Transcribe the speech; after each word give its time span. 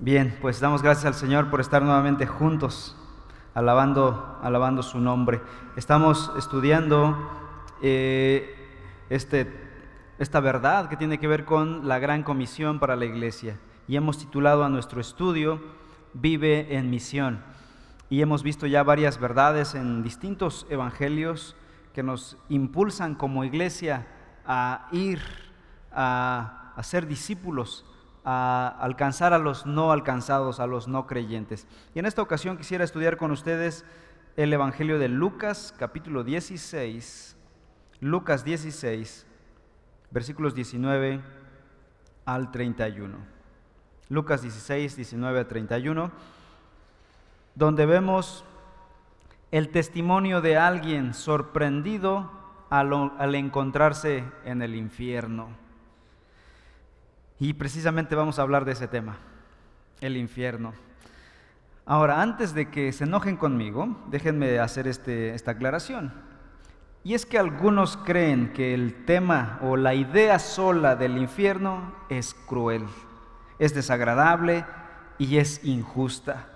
Bien, 0.00 0.38
pues 0.40 0.60
damos 0.60 0.80
gracias 0.80 1.06
al 1.06 1.14
Señor 1.14 1.50
por 1.50 1.60
estar 1.60 1.82
nuevamente 1.82 2.24
juntos, 2.24 2.94
alabando, 3.52 4.38
alabando 4.44 4.84
su 4.84 5.00
nombre. 5.00 5.40
Estamos 5.74 6.30
estudiando 6.38 7.28
eh, 7.82 8.54
este, 9.10 9.52
esta 10.20 10.38
verdad 10.38 10.88
que 10.88 10.96
tiene 10.96 11.18
que 11.18 11.26
ver 11.26 11.44
con 11.44 11.88
la 11.88 11.98
gran 11.98 12.22
comisión 12.22 12.78
para 12.78 12.94
la 12.94 13.06
iglesia 13.06 13.58
y 13.88 13.96
hemos 13.96 14.18
titulado 14.18 14.62
a 14.62 14.68
nuestro 14.68 15.00
estudio 15.00 15.60
Vive 16.14 16.76
en 16.76 16.90
misión. 16.90 17.42
Y 18.08 18.22
hemos 18.22 18.44
visto 18.44 18.68
ya 18.68 18.84
varias 18.84 19.18
verdades 19.18 19.74
en 19.74 20.04
distintos 20.04 20.64
evangelios 20.70 21.56
que 21.92 22.04
nos 22.04 22.36
impulsan 22.48 23.16
como 23.16 23.42
iglesia 23.42 24.06
a 24.46 24.86
ir 24.92 25.20
a, 25.90 26.72
a 26.76 26.82
ser 26.84 27.08
discípulos 27.08 27.84
a 28.24 28.76
alcanzar 28.80 29.32
a 29.32 29.38
los 29.38 29.66
no 29.66 29.92
alcanzados, 29.92 30.60
a 30.60 30.66
los 30.66 30.88
no 30.88 31.06
creyentes. 31.06 31.66
Y 31.94 31.98
en 31.98 32.06
esta 32.06 32.22
ocasión 32.22 32.56
quisiera 32.56 32.84
estudiar 32.84 33.16
con 33.16 33.30
ustedes 33.30 33.84
el 34.36 34.52
Evangelio 34.52 34.98
de 34.98 35.08
Lucas, 35.08 35.74
capítulo 35.78 36.24
16, 36.24 37.36
Lucas 38.00 38.44
16, 38.44 39.26
versículos 40.10 40.54
19 40.54 41.20
al 42.24 42.50
31. 42.50 43.16
Lucas 44.08 44.42
16, 44.42 44.96
19 44.96 45.40
al 45.40 45.48
31, 45.48 46.10
donde 47.54 47.86
vemos 47.86 48.44
el 49.50 49.70
testimonio 49.70 50.40
de 50.40 50.56
alguien 50.56 51.14
sorprendido 51.14 52.30
al, 52.70 53.12
al 53.18 53.34
encontrarse 53.34 54.24
en 54.44 54.62
el 54.62 54.74
infierno. 54.74 55.48
Y 57.40 57.52
precisamente 57.54 58.14
vamos 58.14 58.38
a 58.38 58.42
hablar 58.42 58.64
de 58.64 58.72
ese 58.72 58.88
tema, 58.88 59.18
el 60.00 60.16
infierno. 60.16 60.72
Ahora, 61.86 62.20
antes 62.20 62.52
de 62.52 62.68
que 62.68 62.92
se 62.92 63.04
enojen 63.04 63.36
conmigo, 63.36 63.96
déjenme 64.10 64.58
hacer 64.58 64.88
este, 64.88 65.34
esta 65.34 65.52
aclaración. 65.52 66.12
Y 67.04 67.14
es 67.14 67.24
que 67.24 67.38
algunos 67.38 67.96
creen 67.96 68.52
que 68.52 68.74
el 68.74 69.04
tema 69.04 69.58
o 69.62 69.76
la 69.76 69.94
idea 69.94 70.38
sola 70.38 70.96
del 70.96 71.16
infierno 71.16 71.94
es 72.08 72.34
cruel, 72.34 72.84
es 73.58 73.72
desagradable 73.74 74.66
y 75.16 75.38
es 75.38 75.64
injusta. 75.64 76.48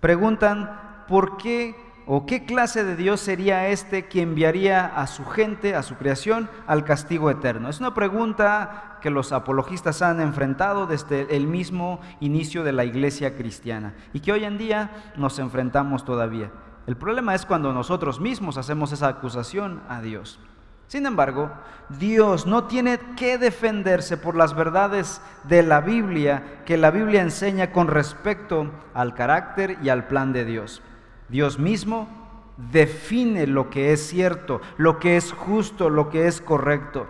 Preguntan, 0.00 1.04
¿por 1.08 1.38
qué 1.38 1.74
¿O 2.08 2.24
qué 2.24 2.44
clase 2.44 2.84
de 2.84 2.94
Dios 2.94 3.20
sería 3.20 3.66
este 3.66 4.06
que 4.06 4.22
enviaría 4.22 4.86
a 4.86 5.08
su 5.08 5.24
gente, 5.24 5.74
a 5.74 5.82
su 5.82 5.96
creación, 5.96 6.48
al 6.68 6.84
castigo 6.84 7.30
eterno? 7.30 7.68
Es 7.68 7.80
una 7.80 7.94
pregunta 7.94 8.98
que 9.02 9.10
los 9.10 9.32
apologistas 9.32 10.02
han 10.02 10.20
enfrentado 10.20 10.86
desde 10.86 11.34
el 11.34 11.48
mismo 11.48 12.00
inicio 12.20 12.62
de 12.62 12.72
la 12.72 12.84
iglesia 12.84 13.36
cristiana 13.36 13.94
y 14.12 14.20
que 14.20 14.30
hoy 14.30 14.44
en 14.44 14.56
día 14.56 15.12
nos 15.16 15.40
enfrentamos 15.40 16.04
todavía. 16.04 16.52
El 16.86 16.96
problema 16.96 17.34
es 17.34 17.44
cuando 17.44 17.72
nosotros 17.72 18.20
mismos 18.20 18.56
hacemos 18.56 18.92
esa 18.92 19.08
acusación 19.08 19.82
a 19.88 20.00
Dios. 20.00 20.38
Sin 20.86 21.06
embargo, 21.06 21.50
Dios 21.88 22.46
no 22.46 22.64
tiene 22.64 23.00
que 23.16 23.36
defenderse 23.36 24.16
por 24.16 24.36
las 24.36 24.54
verdades 24.54 25.20
de 25.42 25.64
la 25.64 25.80
Biblia 25.80 26.62
que 26.64 26.76
la 26.76 26.92
Biblia 26.92 27.22
enseña 27.22 27.72
con 27.72 27.88
respecto 27.88 28.70
al 28.94 29.14
carácter 29.14 29.78
y 29.82 29.88
al 29.88 30.06
plan 30.06 30.32
de 30.32 30.44
Dios. 30.44 30.82
Dios 31.28 31.58
mismo 31.58 32.08
define 32.56 33.46
lo 33.46 33.70
que 33.70 33.92
es 33.92 34.06
cierto, 34.08 34.60
lo 34.76 34.98
que 34.98 35.16
es 35.16 35.32
justo, 35.32 35.90
lo 35.90 36.08
que 36.08 36.26
es 36.26 36.40
correcto. 36.40 37.06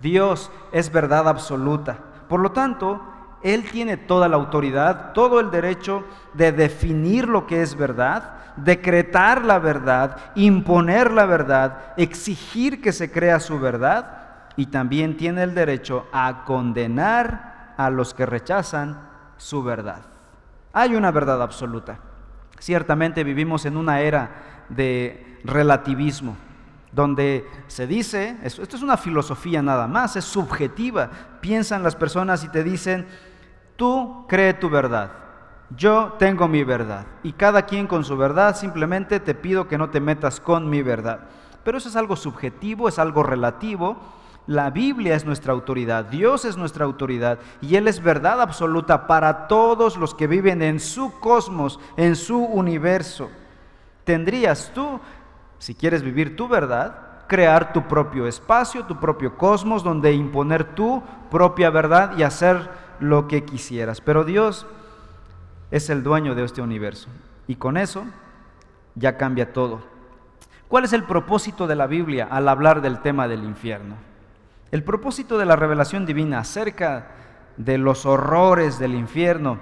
Dios 0.00 0.50
es 0.72 0.92
verdad 0.92 1.28
absoluta. 1.28 1.98
Por 2.28 2.40
lo 2.40 2.52
tanto, 2.52 3.00
Él 3.42 3.64
tiene 3.70 3.96
toda 3.96 4.28
la 4.28 4.36
autoridad, 4.36 5.12
todo 5.12 5.40
el 5.40 5.50
derecho 5.50 6.04
de 6.34 6.52
definir 6.52 7.28
lo 7.28 7.46
que 7.46 7.62
es 7.62 7.76
verdad, 7.76 8.34
decretar 8.56 9.44
la 9.44 9.58
verdad, 9.58 10.18
imponer 10.34 11.10
la 11.10 11.26
verdad, 11.26 11.94
exigir 11.96 12.82
que 12.82 12.92
se 12.92 13.10
crea 13.10 13.40
su 13.40 13.58
verdad 13.58 14.22
y 14.56 14.66
también 14.66 15.16
tiene 15.16 15.42
el 15.42 15.54
derecho 15.54 16.06
a 16.12 16.44
condenar 16.44 17.74
a 17.76 17.90
los 17.90 18.14
que 18.14 18.26
rechazan 18.26 19.08
su 19.36 19.62
verdad. 19.62 20.02
Hay 20.72 20.94
una 20.94 21.10
verdad 21.10 21.42
absoluta. 21.42 21.98
Ciertamente 22.58 23.24
vivimos 23.24 23.66
en 23.66 23.76
una 23.76 24.00
era 24.00 24.64
de 24.68 25.38
relativismo, 25.44 26.36
donde 26.92 27.46
se 27.66 27.86
dice, 27.86 28.36
esto 28.42 28.76
es 28.76 28.82
una 28.82 28.96
filosofía 28.96 29.62
nada 29.62 29.86
más, 29.86 30.16
es 30.16 30.24
subjetiva, 30.24 31.10
piensan 31.40 31.82
las 31.82 31.96
personas 31.96 32.44
y 32.44 32.48
te 32.48 32.62
dicen, 32.62 33.06
tú 33.76 34.24
cree 34.28 34.54
tu 34.54 34.70
verdad, 34.70 35.10
yo 35.76 36.14
tengo 36.18 36.46
mi 36.46 36.62
verdad, 36.62 37.06
y 37.22 37.32
cada 37.32 37.62
quien 37.62 37.86
con 37.86 38.04
su 38.04 38.16
verdad, 38.16 38.56
simplemente 38.56 39.20
te 39.20 39.34
pido 39.34 39.66
que 39.66 39.78
no 39.78 39.90
te 39.90 40.00
metas 40.00 40.40
con 40.40 40.70
mi 40.70 40.82
verdad. 40.82 41.20
Pero 41.64 41.78
eso 41.78 41.88
es 41.88 41.96
algo 41.96 42.14
subjetivo, 42.14 42.88
es 42.88 42.98
algo 42.98 43.22
relativo, 43.22 43.96
la 44.46 44.70
Biblia 44.70 45.14
es 45.14 45.24
nuestra 45.24 45.52
autoridad, 45.52 46.04
Dios 46.04 46.44
es 46.44 46.56
nuestra 46.56 46.84
autoridad 46.84 47.38
y 47.62 47.76
Él 47.76 47.88
es 47.88 48.02
verdad 48.02 48.40
absoluta 48.42 49.06
para 49.06 49.48
todos 49.48 49.96
los 49.96 50.14
que 50.14 50.26
viven 50.26 50.60
en 50.60 50.80
su 50.80 51.18
cosmos, 51.20 51.80
en 51.96 52.14
su 52.14 52.38
universo. 52.38 53.30
Tendrías 54.04 54.70
tú, 54.74 55.00
si 55.58 55.74
quieres 55.74 56.02
vivir 56.02 56.36
tu 56.36 56.46
verdad, 56.46 57.26
crear 57.26 57.72
tu 57.72 57.82
propio 57.88 58.26
espacio, 58.26 58.84
tu 58.84 59.00
propio 59.00 59.38
cosmos, 59.38 59.82
donde 59.82 60.12
imponer 60.12 60.74
tu 60.74 61.02
propia 61.30 61.70
verdad 61.70 62.16
y 62.18 62.22
hacer 62.22 62.68
lo 63.00 63.28
que 63.28 63.44
quisieras. 63.44 64.02
Pero 64.02 64.24
Dios 64.24 64.66
es 65.70 65.88
el 65.88 66.02
dueño 66.02 66.34
de 66.34 66.44
este 66.44 66.60
universo 66.60 67.08
y 67.46 67.56
con 67.56 67.78
eso 67.78 68.04
ya 68.94 69.16
cambia 69.16 69.54
todo. 69.54 69.80
¿Cuál 70.68 70.84
es 70.84 70.92
el 70.92 71.04
propósito 71.04 71.66
de 71.66 71.76
la 71.76 71.86
Biblia 71.86 72.28
al 72.30 72.48
hablar 72.48 72.82
del 72.82 73.00
tema 73.00 73.26
del 73.26 73.44
infierno? 73.44 73.96
El 74.74 74.82
propósito 74.82 75.38
de 75.38 75.46
la 75.46 75.54
revelación 75.54 76.04
divina 76.04 76.40
acerca 76.40 77.06
de 77.56 77.78
los 77.78 78.06
horrores 78.06 78.76
del 78.80 78.96
infierno 78.96 79.60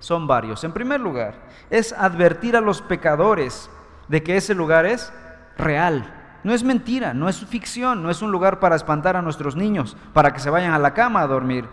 son 0.00 0.26
varios. 0.26 0.64
En 0.64 0.72
primer 0.72 1.00
lugar, 1.00 1.32
es 1.70 1.94
advertir 1.94 2.54
a 2.54 2.60
los 2.60 2.82
pecadores 2.82 3.70
de 4.08 4.22
que 4.22 4.36
ese 4.36 4.54
lugar 4.54 4.84
es 4.84 5.14
real. 5.56 6.12
No 6.44 6.52
es 6.52 6.62
mentira, 6.62 7.14
no 7.14 7.30
es 7.30 7.42
ficción, 7.46 8.02
no 8.02 8.10
es 8.10 8.20
un 8.20 8.32
lugar 8.32 8.60
para 8.60 8.76
espantar 8.76 9.16
a 9.16 9.22
nuestros 9.22 9.56
niños, 9.56 9.96
para 10.12 10.34
que 10.34 10.40
se 10.40 10.50
vayan 10.50 10.74
a 10.74 10.78
la 10.78 10.92
cama 10.92 11.22
a 11.22 11.26
dormir. 11.26 11.64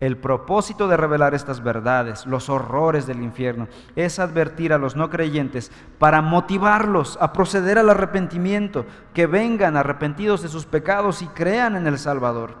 El 0.00 0.16
propósito 0.16 0.88
de 0.88 0.96
revelar 0.96 1.34
estas 1.34 1.62
verdades, 1.62 2.26
los 2.26 2.50
horrores 2.50 3.06
del 3.06 3.22
infierno, 3.22 3.68
es 3.94 4.18
advertir 4.18 4.72
a 4.72 4.78
los 4.78 4.96
no 4.96 5.08
creyentes 5.08 5.70
para 5.98 6.20
motivarlos 6.20 7.16
a 7.20 7.32
proceder 7.32 7.78
al 7.78 7.90
arrepentimiento, 7.90 8.86
que 9.14 9.26
vengan 9.26 9.76
arrepentidos 9.76 10.42
de 10.42 10.48
sus 10.48 10.66
pecados 10.66 11.22
y 11.22 11.26
crean 11.28 11.76
en 11.76 11.86
el 11.86 11.98
Salvador. 11.98 12.54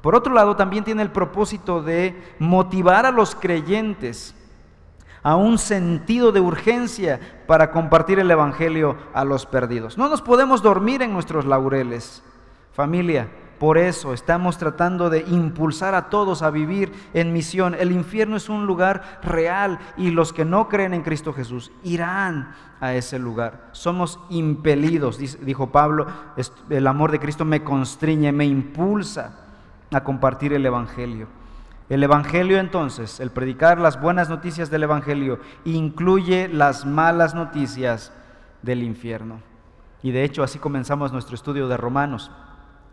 Por 0.00 0.16
otro 0.16 0.34
lado, 0.34 0.56
también 0.56 0.82
tiene 0.82 1.02
el 1.02 1.12
propósito 1.12 1.82
de 1.82 2.34
motivar 2.40 3.06
a 3.06 3.12
los 3.12 3.36
creyentes 3.36 4.34
a 5.22 5.36
un 5.36 5.58
sentido 5.58 6.32
de 6.32 6.40
urgencia 6.40 7.20
para 7.46 7.70
compartir 7.70 8.18
el 8.18 8.30
Evangelio 8.30 8.96
a 9.14 9.24
los 9.24 9.46
perdidos. 9.46 9.96
No 9.96 10.08
nos 10.08 10.20
podemos 10.20 10.62
dormir 10.62 11.00
en 11.02 11.12
nuestros 11.12 11.44
laureles. 11.44 12.24
Familia, 12.72 13.28
por 13.62 13.78
eso 13.78 14.12
estamos 14.12 14.58
tratando 14.58 15.08
de 15.08 15.20
impulsar 15.20 15.94
a 15.94 16.10
todos 16.10 16.42
a 16.42 16.50
vivir 16.50 16.92
en 17.14 17.32
misión. 17.32 17.76
El 17.78 17.92
infierno 17.92 18.36
es 18.36 18.48
un 18.48 18.66
lugar 18.66 19.20
real 19.22 19.78
y 19.96 20.10
los 20.10 20.32
que 20.32 20.44
no 20.44 20.68
creen 20.68 20.94
en 20.94 21.02
Cristo 21.02 21.32
Jesús 21.32 21.70
irán 21.84 22.56
a 22.80 22.94
ese 22.94 23.20
lugar. 23.20 23.68
Somos 23.70 24.18
impelidos, 24.30 25.16
dijo 25.16 25.70
Pablo, 25.70 26.08
el 26.70 26.86
amor 26.88 27.12
de 27.12 27.20
Cristo 27.20 27.44
me 27.44 27.62
constriñe, 27.62 28.32
me 28.32 28.46
impulsa 28.46 29.38
a 29.92 30.02
compartir 30.02 30.52
el 30.54 30.66
Evangelio. 30.66 31.28
El 31.88 32.02
Evangelio 32.02 32.58
entonces, 32.58 33.20
el 33.20 33.30
predicar 33.30 33.78
las 33.78 34.00
buenas 34.00 34.28
noticias 34.28 34.70
del 34.70 34.82
Evangelio, 34.82 35.38
incluye 35.64 36.48
las 36.48 36.84
malas 36.84 37.36
noticias 37.36 38.12
del 38.62 38.82
infierno. 38.82 39.38
Y 40.02 40.10
de 40.10 40.24
hecho 40.24 40.42
así 40.42 40.58
comenzamos 40.58 41.12
nuestro 41.12 41.36
estudio 41.36 41.68
de 41.68 41.76
Romanos. 41.76 42.32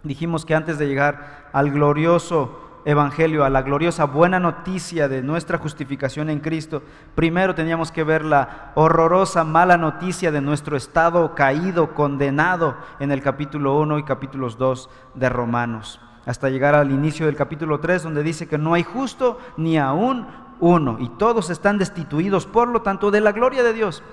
Dijimos 0.04 0.46
que 0.46 0.56
antes 0.56 0.78
de 0.78 0.88
llegar 0.88 1.50
al 1.52 1.72
glorioso 1.72 2.70
evangelio, 2.86 3.44
a 3.44 3.50
la 3.50 3.62
gloriosa 3.62 4.06
buena 4.06 4.40
noticia 4.40 5.10
de 5.10 5.22
nuestra 5.22 5.58
justificación 5.58 6.30
en 6.30 6.40
Cristo, 6.40 6.82
primero 7.16 7.54
teníamos 7.54 7.92
que 7.92 8.04
ver 8.04 8.24
la 8.24 8.72
horrorosa 8.76 9.44
mala 9.44 9.78
noticia 9.78 10.32
de 10.32 10.42
nuestro 10.42 10.78
estado 10.78 11.36
caído, 11.36 11.94
condenado 11.94 12.78
en 13.00 13.12
el 13.12 13.22
capítulo 13.22 13.78
1 13.80 14.00
y 14.00 14.04
capítulos 14.04 14.58
2 14.58 14.90
de 15.16 15.30
Romanos, 15.30 16.00
hasta 16.26 16.50
llegar 16.50 16.76
al 16.76 16.92
inicio 16.92 17.26
del 17.26 17.36
capítulo 17.36 17.80
3 17.80 18.04
donde 18.04 18.24
dice 18.24 18.48
que 18.48 18.58
no 18.58 18.74
hay 18.74 18.84
justo 18.84 19.40
ni 19.58 19.78
aún 19.78 20.28
uno 20.62 20.98
y 21.00 21.10
todos 21.10 21.50
están 21.50 21.78
destituidos 21.78 22.46
por 22.46 22.68
lo 22.70 22.82
tanto 22.82 23.12
de 23.12 23.22
la 23.22 23.34
gloria 23.34 23.64
de 23.64 23.74
Dios. 23.74 24.04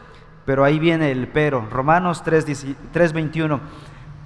Pero 0.44 0.64
ahí 0.64 0.78
viene 0.78 1.10
el 1.10 1.26
pero, 1.28 1.66
Romanos 1.70 2.22
3:21. 2.24 3.60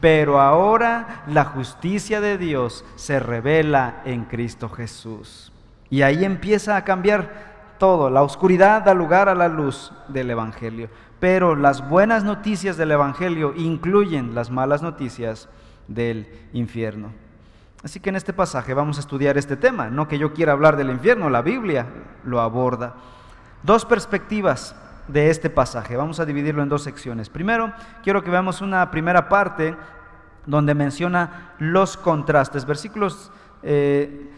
Pero 0.00 0.40
ahora 0.40 1.24
la 1.26 1.44
justicia 1.44 2.20
de 2.20 2.38
Dios 2.38 2.84
se 2.96 3.20
revela 3.20 4.00
en 4.04 4.24
Cristo 4.24 4.68
Jesús. 4.68 5.52
Y 5.90 6.02
ahí 6.02 6.24
empieza 6.24 6.76
a 6.76 6.84
cambiar 6.84 7.74
todo. 7.78 8.10
La 8.10 8.22
oscuridad 8.22 8.82
da 8.82 8.94
lugar 8.94 9.28
a 9.28 9.34
la 9.34 9.48
luz 9.48 9.92
del 10.08 10.30
Evangelio. 10.30 10.88
Pero 11.18 11.54
las 11.54 11.86
buenas 11.88 12.24
noticias 12.24 12.76
del 12.76 12.92
Evangelio 12.92 13.52
incluyen 13.56 14.34
las 14.34 14.50
malas 14.50 14.82
noticias 14.82 15.48
del 15.86 16.26
infierno. 16.52 17.12
Así 17.82 18.00
que 18.00 18.10
en 18.10 18.16
este 18.16 18.32
pasaje 18.32 18.74
vamos 18.74 18.96
a 18.98 19.00
estudiar 19.00 19.36
este 19.36 19.56
tema. 19.56 19.90
No 19.90 20.08
que 20.08 20.18
yo 20.18 20.32
quiera 20.32 20.52
hablar 20.52 20.76
del 20.76 20.90
infierno, 20.90 21.28
la 21.28 21.42
Biblia 21.42 21.86
lo 22.24 22.40
aborda. 22.40 22.94
Dos 23.62 23.84
perspectivas 23.84 24.74
de 25.12 25.30
este 25.30 25.50
pasaje. 25.50 25.96
Vamos 25.96 26.20
a 26.20 26.24
dividirlo 26.24 26.62
en 26.62 26.68
dos 26.68 26.82
secciones. 26.82 27.28
Primero, 27.28 27.72
quiero 28.02 28.22
que 28.22 28.30
veamos 28.30 28.60
una 28.60 28.90
primera 28.90 29.28
parte 29.28 29.76
donde 30.46 30.74
menciona 30.74 31.54
los 31.58 31.96
contrastes. 31.96 32.64
Versículos, 32.64 33.30
eh, 33.62 34.30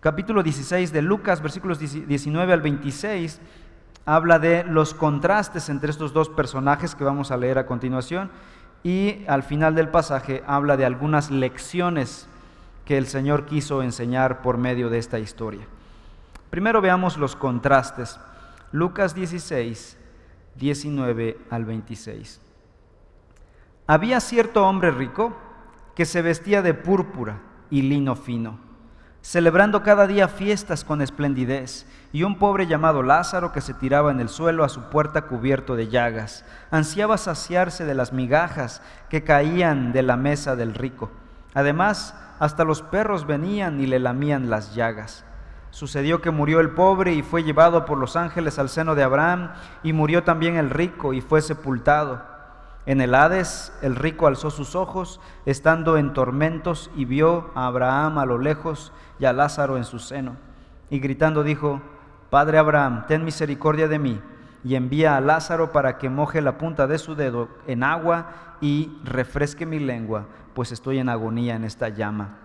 capítulo 0.00 0.42
16 0.42 0.92
de 0.92 1.02
Lucas, 1.02 1.40
versículos 1.40 1.78
19 1.78 2.52
al 2.52 2.60
26, 2.60 3.40
habla 4.04 4.38
de 4.38 4.64
los 4.64 4.94
contrastes 4.94 5.68
entre 5.68 5.90
estos 5.90 6.12
dos 6.12 6.28
personajes 6.28 6.94
que 6.94 7.04
vamos 7.04 7.30
a 7.30 7.36
leer 7.36 7.58
a 7.58 7.66
continuación. 7.66 8.30
Y 8.82 9.24
al 9.26 9.42
final 9.42 9.74
del 9.74 9.88
pasaje 9.88 10.44
habla 10.46 10.76
de 10.76 10.84
algunas 10.84 11.30
lecciones 11.30 12.28
que 12.84 12.98
el 12.98 13.06
Señor 13.06 13.46
quiso 13.46 13.82
enseñar 13.82 14.42
por 14.42 14.58
medio 14.58 14.90
de 14.90 14.98
esta 14.98 15.18
historia. 15.18 15.66
Primero 16.50 16.80
veamos 16.80 17.16
los 17.16 17.34
contrastes. 17.34 18.20
Lucas 18.72 19.14
16, 19.14 19.96
19 20.56 21.38
al 21.50 21.64
26. 21.64 22.40
Había 23.86 24.18
cierto 24.18 24.66
hombre 24.66 24.90
rico 24.90 25.36
que 25.94 26.04
se 26.04 26.20
vestía 26.20 26.62
de 26.62 26.74
púrpura 26.74 27.38
y 27.70 27.82
lino 27.82 28.16
fino, 28.16 28.58
celebrando 29.22 29.84
cada 29.84 30.08
día 30.08 30.26
fiestas 30.26 30.84
con 30.84 31.00
esplendidez, 31.00 31.86
y 32.12 32.24
un 32.24 32.38
pobre 32.38 32.66
llamado 32.66 33.02
Lázaro 33.04 33.52
que 33.52 33.60
se 33.60 33.74
tiraba 33.74 34.10
en 34.10 34.18
el 34.18 34.28
suelo 34.28 34.64
a 34.64 34.68
su 34.68 34.90
puerta 34.90 35.22
cubierto 35.22 35.76
de 35.76 35.88
llagas, 35.88 36.44
ansiaba 36.72 37.18
saciarse 37.18 37.84
de 37.84 37.94
las 37.94 38.12
migajas 38.12 38.82
que 39.10 39.22
caían 39.22 39.92
de 39.92 40.02
la 40.02 40.16
mesa 40.16 40.56
del 40.56 40.74
rico. 40.74 41.10
Además, 41.54 42.14
hasta 42.40 42.64
los 42.64 42.82
perros 42.82 43.26
venían 43.26 43.80
y 43.80 43.86
le 43.86 44.00
lamían 44.00 44.50
las 44.50 44.74
llagas. 44.74 45.24
Sucedió 45.70 46.20
que 46.20 46.30
murió 46.30 46.60
el 46.60 46.70
pobre 46.70 47.12
y 47.12 47.22
fue 47.22 47.42
llevado 47.42 47.84
por 47.84 47.98
los 47.98 48.16
ángeles 48.16 48.58
al 48.58 48.68
seno 48.68 48.94
de 48.94 49.02
Abraham, 49.02 49.52
y 49.82 49.92
murió 49.92 50.24
también 50.24 50.56
el 50.56 50.70
rico 50.70 51.12
y 51.12 51.20
fue 51.20 51.42
sepultado. 51.42 52.22
En 52.86 53.00
el 53.00 53.14
Hades 53.14 53.72
el 53.82 53.96
rico 53.96 54.26
alzó 54.26 54.50
sus 54.50 54.74
ojos, 54.76 55.20
estando 55.44 55.96
en 55.96 56.12
tormentos, 56.12 56.90
y 56.96 57.04
vio 57.04 57.50
a 57.54 57.66
Abraham 57.66 58.18
a 58.18 58.26
lo 58.26 58.38
lejos 58.38 58.92
y 59.18 59.24
a 59.24 59.32
Lázaro 59.32 59.76
en 59.76 59.84
su 59.84 59.98
seno. 59.98 60.36
Y 60.88 61.00
gritando 61.00 61.42
dijo, 61.42 61.82
Padre 62.30 62.58
Abraham, 62.58 63.04
ten 63.06 63.24
misericordia 63.24 63.88
de 63.88 63.98
mí, 63.98 64.20
y 64.62 64.76
envía 64.76 65.16
a 65.16 65.20
Lázaro 65.20 65.72
para 65.72 65.98
que 65.98 66.08
moje 66.08 66.40
la 66.40 66.58
punta 66.58 66.86
de 66.86 66.98
su 66.98 67.14
dedo 67.14 67.48
en 67.66 67.82
agua 67.82 68.56
y 68.60 68.98
refresque 69.04 69.66
mi 69.66 69.78
lengua, 69.78 70.26
pues 70.54 70.72
estoy 70.72 70.98
en 70.98 71.08
agonía 71.08 71.54
en 71.54 71.64
esta 71.64 71.88
llama. 71.88 72.38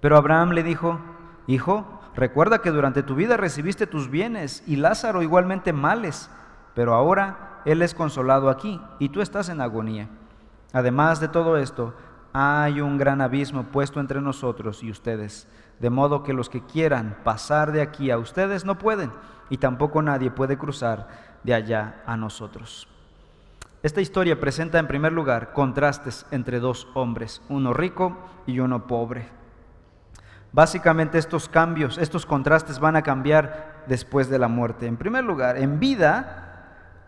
Pero 0.00 0.16
Abraham 0.16 0.50
le 0.50 0.62
dijo, 0.62 1.00
Hijo, 1.48 1.97
recuerda 2.18 2.58
que 2.58 2.72
durante 2.72 3.04
tu 3.04 3.14
vida 3.14 3.36
recibiste 3.36 3.86
tus 3.86 4.10
bienes 4.10 4.64
y 4.66 4.76
Lázaro 4.76 5.22
igualmente 5.22 5.72
males, 5.72 6.28
pero 6.74 6.94
ahora 6.94 7.60
él 7.64 7.80
es 7.80 7.94
consolado 7.94 8.50
aquí 8.50 8.80
y 8.98 9.10
tú 9.10 9.20
estás 9.20 9.48
en 9.48 9.60
agonía. 9.60 10.08
Además 10.72 11.20
de 11.20 11.28
todo 11.28 11.56
esto, 11.56 11.94
hay 12.32 12.80
un 12.80 12.98
gran 12.98 13.20
abismo 13.20 13.64
puesto 13.64 14.00
entre 14.00 14.20
nosotros 14.20 14.82
y 14.82 14.90
ustedes, 14.90 15.46
de 15.78 15.90
modo 15.90 16.24
que 16.24 16.32
los 16.32 16.48
que 16.48 16.64
quieran 16.66 17.16
pasar 17.22 17.70
de 17.72 17.82
aquí 17.82 18.10
a 18.10 18.18
ustedes 18.18 18.64
no 18.64 18.78
pueden, 18.78 19.12
y 19.48 19.58
tampoco 19.58 20.02
nadie 20.02 20.30
puede 20.30 20.58
cruzar 20.58 21.08
de 21.44 21.54
allá 21.54 22.02
a 22.04 22.16
nosotros. 22.16 22.88
Esta 23.82 24.00
historia 24.00 24.40
presenta 24.40 24.80
en 24.80 24.88
primer 24.88 25.12
lugar 25.12 25.52
contrastes 25.52 26.26
entre 26.32 26.58
dos 26.58 26.88
hombres, 26.94 27.40
uno 27.48 27.72
rico 27.72 28.18
y 28.44 28.58
uno 28.58 28.88
pobre. 28.88 29.37
Básicamente 30.52 31.18
estos 31.18 31.48
cambios, 31.48 31.98
estos 31.98 32.24
contrastes 32.24 32.78
van 32.78 32.96
a 32.96 33.02
cambiar 33.02 33.84
después 33.86 34.28
de 34.28 34.38
la 34.38 34.48
muerte. 34.48 34.86
En 34.86 34.96
primer 34.96 35.24
lugar, 35.24 35.58
en 35.58 35.78
vida, 35.78 36.64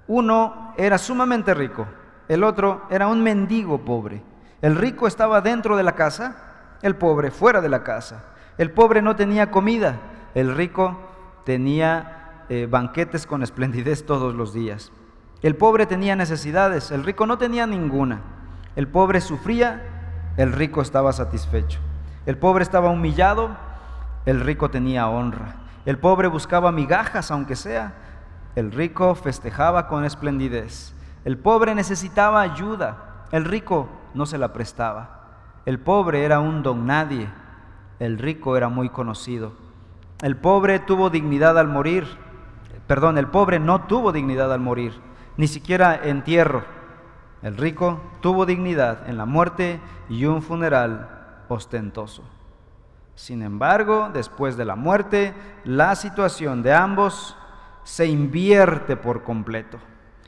uno 0.06 0.74
era 0.76 0.98
sumamente 0.98 1.54
rico, 1.54 1.86
el 2.28 2.44
otro 2.44 2.86
era 2.90 3.06
un 3.06 3.22
mendigo 3.22 3.84
pobre. 3.84 4.22
El 4.62 4.76
rico 4.76 5.06
estaba 5.06 5.40
dentro 5.40 5.76
de 5.76 5.82
la 5.82 5.92
casa, 5.92 6.36
el 6.82 6.96
pobre 6.96 7.30
fuera 7.30 7.60
de 7.60 7.68
la 7.68 7.82
casa. 7.82 8.24
El 8.58 8.72
pobre 8.72 9.00
no 9.00 9.16
tenía 9.16 9.50
comida, 9.50 9.98
el 10.34 10.54
rico 10.54 10.98
tenía 11.44 12.44
eh, 12.50 12.66
banquetes 12.70 13.26
con 13.26 13.42
esplendidez 13.42 14.04
todos 14.04 14.34
los 14.34 14.52
días. 14.52 14.92
El 15.42 15.56
pobre 15.56 15.86
tenía 15.86 16.14
necesidades, 16.14 16.90
el 16.90 17.04
rico 17.04 17.26
no 17.26 17.38
tenía 17.38 17.66
ninguna. 17.66 18.20
El 18.76 18.86
pobre 18.86 19.22
sufría, 19.22 19.82
el 20.36 20.52
rico 20.52 20.82
estaba 20.82 21.12
satisfecho. 21.12 21.80
El 22.26 22.38
pobre 22.38 22.62
estaba 22.62 22.90
humillado, 22.90 23.50
el 24.26 24.40
rico 24.40 24.70
tenía 24.70 25.08
honra. 25.08 25.56
El 25.86 25.98
pobre 25.98 26.28
buscaba 26.28 26.72
migajas, 26.72 27.30
aunque 27.30 27.56
sea, 27.56 27.94
el 28.54 28.72
rico 28.72 29.14
festejaba 29.14 29.88
con 29.88 30.04
esplendidez. 30.04 30.94
El 31.24 31.38
pobre 31.38 31.74
necesitaba 31.74 32.42
ayuda, 32.42 33.26
el 33.32 33.44
rico 33.44 33.88
no 34.14 34.26
se 34.26 34.38
la 34.38 34.52
prestaba. 34.52 35.20
El 35.66 35.78
pobre 35.78 36.24
era 36.24 36.40
un 36.40 36.62
don 36.62 36.86
nadie, 36.86 37.28
el 37.98 38.18
rico 38.18 38.56
era 38.56 38.68
muy 38.68 38.88
conocido. 38.88 39.52
El 40.22 40.36
pobre 40.36 40.78
tuvo 40.80 41.10
dignidad 41.10 41.58
al 41.58 41.68
morir, 41.68 42.06
perdón, 42.86 43.18
el 43.18 43.28
pobre 43.28 43.58
no 43.58 43.82
tuvo 43.82 44.12
dignidad 44.12 44.52
al 44.52 44.60
morir 44.60 44.92
ni 45.40 45.48
siquiera 45.48 45.98
entierro. 46.04 46.64
El 47.42 47.56
rico 47.56 47.98
tuvo 48.20 48.44
dignidad 48.44 49.08
en 49.08 49.16
la 49.16 49.24
muerte 49.24 49.80
y 50.10 50.26
un 50.26 50.42
funeral 50.42 51.19
ostentoso. 51.54 52.22
Sin 53.14 53.42
embargo, 53.42 54.10
después 54.12 54.56
de 54.56 54.64
la 54.64 54.76
muerte, 54.76 55.34
la 55.64 55.94
situación 55.94 56.62
de 56.62 56.72
ambos 56.72 57.36
se 57.84 58.06
invierte 58.06 58.96
por 58.96 59.22
completo. 59.22 59.78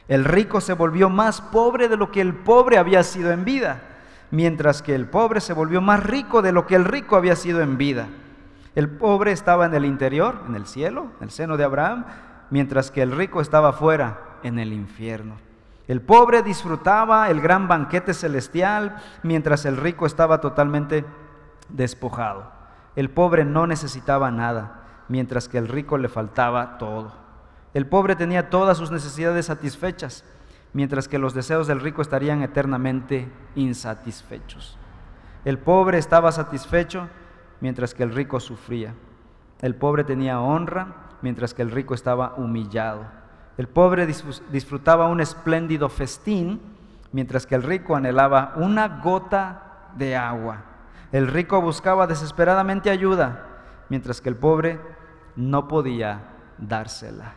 El 0.08 0.24
rico 0.24 0.60
se 0.60 0.74
volvió 0.74 1.08
más 1.08 1.40
pobre 1.40 1.88
de 1.88 1.96
lo 1.96 2.10
que 2.10 2.20
el 2.20 2.34
pobre 2.34 2.76
había 2.76 3.02
sido 3.02 3.30
en 3.30 3.44
vida, 3.44 3.80
mientras 4.30 4.82
que 4.82 4.94
el 4.94 5.08
pobre 5.08 5.40
se 5.40 5.52
volvió 5.52 5.80
más 5.80 6.02
rico 6.02 6.42
de 6.42 6.52
lo 6.52 6.66
que 6.66 6.74
el 6.74 6.84
rico 6.84 7.16
había 7.16 7.36
sido 7.36 7.62
en 7.62 7.78
vida. 7.78 8.08
El 8.74 8.90
pobre 8.90 9.32
estaba 9.32 9.66
en 9.66 9.74
el 9.74 9.84
interior, 9.84 10.42
en 10.48 10.54
el 10.54 10.66
cielo, 10.66 11.12
en 11.18 11.24
el 11.24 11.30
seno 11.30 11.56
de 11.56 11.64
Abraham, 11.64 12.04
mientras 12.50 12.90
que 12.90 13.02
el 13.02 13.12
rico 13.12 13.40
estaba 13.40 13.72
fuera, 13.72 14.38
en 14.42 14.58
el 14.58 14.72
infierno. 14.72 15.36
El 15.88 16.00
pobre 16.00 16.42
disfrutaba 16.42 17.28
el 17.30 17.40
gran 17.40 17.66
banquete 17.68 18.14
celestial 18.14 18.96
mientras 19.22 19.64
el 19.64 19.76
rico 19.76 20.06
estaba 20.06 20.40
totalmente 20.40 21.04
despojado. 21.68 22.52
El 22.94 23.10
pobre 23.10 23.44
no 23.44 23.66
necesitaba 23.66 24.30
nada, 24.30 24.82
mientras 25.08 25.48
que 25.48 25.58
el 25.58 25.68
rico 25.68 25.98
le 25.98 26.08
faltaba 26.08 26.78
todo. 26.78 27.12
El 27.74 27.86
pobre 27.86 28.16
tenía 28.16 28.50
todas 28.50 28.76
sus 28.76 28.90
necesidades 28.90 29.46
satisfechas, 29.46 30.24
mientras 30.72 31.08
que 31.08 31.18
los 31.18 31.34
deseos 31.34 31.66
del 31.66 31.80
rico 31.80 32.02
estarían 32.02 32.42
eternamente 32.42 33.30
insatisfechos. 33.54 34.78
El 35.44 35.58
pobre 35.58 35.98
estaba 35.98 36.30
satisfecho, 36.32 37.08
mientras 37.60 37.94
que 37.94 38.02
el 38.02 38.14
rico 38.14 38.40
sufría. 38.40 38.94
El 39.60 39.74
pobre 39.74 40.04
tenía 40.04 40.40
honra, 40.40 40.94
mientras 41.22 41.54
que 41.54 41.62
el 41.62 41.70
rico 41.70 41.94
estaba 41.94 42.34
humillado. 42.36 43.21
El 43.58 43.68
pobre 43.68 44.06
disfrutaba 44.06 45.08
un 45.08 45.20
espléndido 45.20 45.88
festín, 45.88 46.60
mientras 47.12 47.46
que 47.46 47.54
el 47.54 47.62
rico 47.62 47.94
anhelaba 47.94 48.54
una 48.56 49.00
gota 49.02 49.90
de 49.96 50.16
agua. 50.16 50.64
El 51.12 51.28
rico 51.28 51.60
buscaba 51.60 52.06
desesperadamente 52.06 52.88
ayuda, 52.88 53.46
mientras 53.90 54.20
que 54.20 54.30
el 54.30 54.36
pobre 54.36 54.80
no 55.36 55.68
podía 55.68 56.20
dársela. 56.56 57.34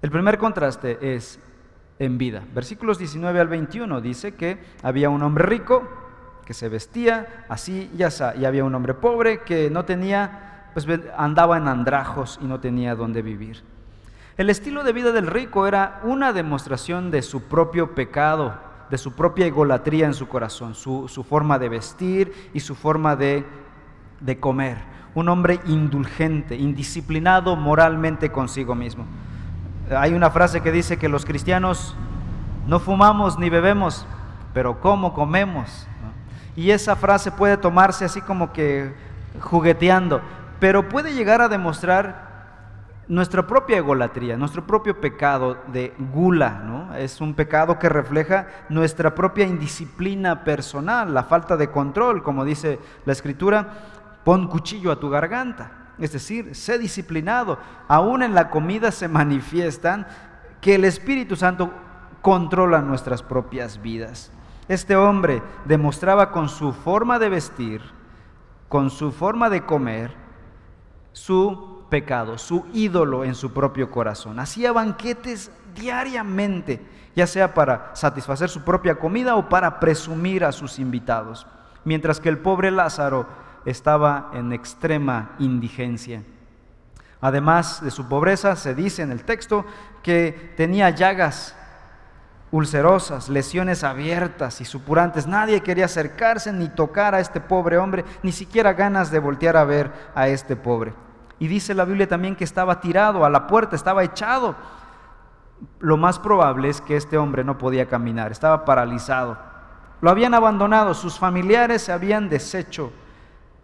El 0.00 0.10
primer 0.10 0.38
contraste 0.38 1.14
es 1.14 1.38
en 1.98 2.16
vida. 2.18 2.42
Versículos 2.54 2.98
19 2.98 3.40
al 3.40 3.48
21 3.48 4.00
dice 4.00 4.34
que 4.34 4.58
había 4.82 5.10
un 5.10 5.22
hombre 5.22 5.44
rico 5.44 5.86
que 6.44 6.54
se 6.54 6.68
vestía 6.68 7.44
así 7.48 7.90
y 7.96 8.02
así, 8.02 8.24
y 8.38 8.44
había 8.44 8.64
un 8.64 8.74
hombre 8.74 8.94
pobre 8.94 9.40
que 9.42 9.70
no 9.70 9.84
tenía, 9.84 10.70
pues 10.72 10.86
andaba 11.16 11.58
en 11.58 11.68
andrajos 11.68 12.38
y 12.42 12.46
no 12.46 12.60
tenía 12.60 12.94
dónde 12.94 13.22
vivir. 13.22 13.62
El 14.36 14.50
estilo 14.50 14.82
de 14.82 14.92
vida 14.92 15.12
del 15.12 15.28
rico 15.28 15.68
era 15.68 16.00
una 16.02 16.32
demostración 16.32 17.12
de 17.12 17.22
su 17.22 17.44
propio 17.44 17.94
pecado, 17.94 18.54
de 18.90 18.98
su 18.98 19.12
propia 19.12 19.46
egolatría 19.46 20.06
en 20.06 20.14
su 20.14 20.26
corazón, 20.26 20.74
su, 20.74 21.26
forma 21.28 21.60
de 21.60 21.68
vestir 21.68 22.50
y 22.52 22.58
su 22.58 22.74
forma 22.74 23.14
de, 23.14 23.46
comer. 24.40 24.78
Un 25.14 25.28
hombre 25.28 25.60
indulgente, 25.66 26.56
indisciplinado 26.56 27.54
moralmente 27.54 28.32
consigo 28.32 28.74
mismo. 28.74 29.06
Hay 29.96 30.14
una 30.14 30.30
frase 30.30 30.62
que 30.62 30.72
dice 30.72 30.96
que 30.96 31.08
los 31.08 31.24
cristianos 31.24 31.94
no 32.66 32.80
fumamos 32.80 33.38
ni 33.38 33.50
bebemos, 33.50 34.04
pero 34.52 34.80
¿cómo 34.80 35.14
comemos? 35.14 35.86
Y 36.56 36.72
esa 36.72 36.96
frase 36.96 37.30
puede 37.30 37.56
tomarse 37.56 38.04
así 38.04 38.20
como 38.20 38.52
que 38.52 38.92
jugueteando, 39.40 40.22
pero 40.58 40.88
puede 40.88 41.14
llegar 41.14 41.40
a 41.40 41.48
demostrar 41.48 42.33
nuestra 43.08 43.46
propia 43.46 43.76
egolatría, 43.76 44.36
nuestro 44.36 44.66
propio 44.66 45.00
pecado 45.00 45.58
de 45.68 45.94
gula, 46.12 46.62
¿no? 46.64 46.94
Es 46.94 47.20
un 47.20 47.34
pecado 47.34 47.78
que 47.78 47.88
refleja 47.88 48.46
nuestra 48.68 49.14
propia 49.14 49.46
indisciplina 49.46 50.44
personal, 50.44 51.12
la 51.12 51.24
falta 51.24 51.56
de 51.56 51.70
control, 51.70 52.22
como 52.22 52.44
dice 52.44 52.78
la 53.04 53.12
escritura, 53.12 53.68
pon 54.24 54.48
cuchillo 54.48 54.90
a 54.90 55.00
tu 55.00 55.10
garganta. 55.10 55.72
Es 55.98 56.12
decir, 56.12 56.54
sé 56.54 56.78
disciplinado. 56.78 57.58
Aún 57.88 58.22
en 58.22 58.34
la 58.34 58.50
comida 58.50 58.90
se 58.90 59.06
manifiestan 59.06 60.06
que 60.60 60.74
el 60.74 60.84
Espíritu 60.84 61.36
Santo 61.36 61.70
controla 62.22 62.80
nuestras 62.80 63.22
propias 63.22 63.80
vidas. 63.80 64.32
Este 64.66 64.96
hombre 64.96 65.42
demostraba 65.66 66.32
con 66.32 66.48
su 66.48 66.72
forma 66.72 67.18
de 67.18 67.28
vestir, 67.28 67.82
con 68.68 68.88
su 68.88 69.12
forma 69.12 69.50
de 69.50 69.66
comer, 69.66 70.14
su 71.12 71.73
pecado, 71.94 72.38
su 72.38 72.66
ídolo 72.72 73.22
en 73.22 73.36
su 73.36 73.52
propio 73.52 73.88
corazón. 73.88 74.40
Hacía 74.40 74.72
banquetes 74.72 75.52
diariamente, 75.76 76.84
ya 77.14 77.24
sea 77.24 77.54
para 77.54 77.92
satisfacer 77.94 78.48
su 78.48 78.64
propia 78.64 78.96
comida 78.96 79.36
o 79.36 79.48
para 79.48 79.78
presumir 79.78 80.44
a 80.44 80.50
sus 80.50 80.80
invitados, 80.80 81.46
mientras 81.84 82.18
que 82.18 82.28
el 82.28 82.38
pobre 82.38 82.72
Lázaro 82.72 83.28
estaba 83.64 84.32
en 84.34 84.52
extrema 84.52 85.36
indigencia. 85.38 86.24
Además 87.20 87.80
de 87.80 87.92
su 87.92 88.08
pobreza, 88.08 88.56
se 88.56 88.74
dice 88.74 89.02
en 89.02 89.12
el 89.12 89.22
texto 89.22 89.64
que 90.02 90.52
tenía 90.56 90.90
llagas 90.90 91.54
ulcerosas, 92.50 93.28
lesiones 93.28 93.84
abiertas 93.84 94.60
y 94.60 94.64
supurantes. 94.64 95.28
Nadie 95.28 95.60
quería 95.60 95.84
acercarse 95.84 96.52
ni 96.52 96.68
tocar 96.70 97.14
a 97.14 97.20
este 97.20 97.40
pobre 97.40 97.78
hombre, 97.78 98.04
ni 98.24 98.32
siquiera 98.32 98.72
ganas 98.72 99.12
de 99.12 99.20
voltear 99.20 99.56
a 99.56 99.62
ver 99.62 99.92
a 100.16 100.26
este 100.26 100.56
pobre. 100.56 100.92
Y 101.38 101.48
dice 101.48 101.74
la 101.74 101.84
Biblia 101.84 102.08
también 102.08 102.36
que 102.36 102.44
estaba 102.44 102.80
tirado 102.80 103.24
a 103.24 103.30
la 103.30 103.46
puerta, 103.46 103.76
estaba 103.76 104.04
echado. 104.04 104.54
Lo 105.80 105.96
más 105.96 106.18
probable 106.18 106.68
es 106.68 106.80
que 106.80 106.96
este 106.96 107.18
hombre 107.18 107.44
no 107.44 107.58
podía 107.58 107.88
caminar, 107.88 108.32
estaba 108.32 108.64
paralizado. 108.64 109.36
Lo 110.00 110.10
habían 110.10 110.34
abandonado, 110.34 110.94
sus 110.94 111.18
familiares 111.18 111.82
se 111.82 111.92
habían 111.92 112.28
deshecho 112.28 112.92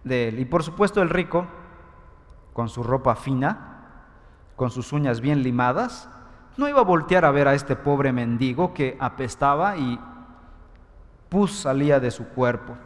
de 0.05 0.29
él. 0.29 0.39
Y 0.39 0.45
por 0.45 0.63
supuesto 0.63 1.03
el 1.03 1.11
rico, 1.11 1.47
con 2.53 2.69
su 2.69 2.83
ropa 2.83 3.15
fina, 3.15 3.71
con 4.57 4.71
sus 4.71 4.93
uñas 4.93 5.21
bien 5.21 5.43
limadas, 5.43 6.09
no 6.57 6.69
iba 6.69 6.81
a 6.81 6.85
voltear 6.85 7.25
a 7.25 7.31
ver 7.31 7.49
a 7.49 7.55
este 7.55 7.77
pobre 7.77 8.13
mendigo 8.13 8.75
que 8.75 8.97
apestaba 9.01 9.77
y 9.77 9.99
pus 11.29 11.61
salía 11.61 12.01
de 12.01 12.11
su 12.11 12.29
cuerpo. 12.29 12.77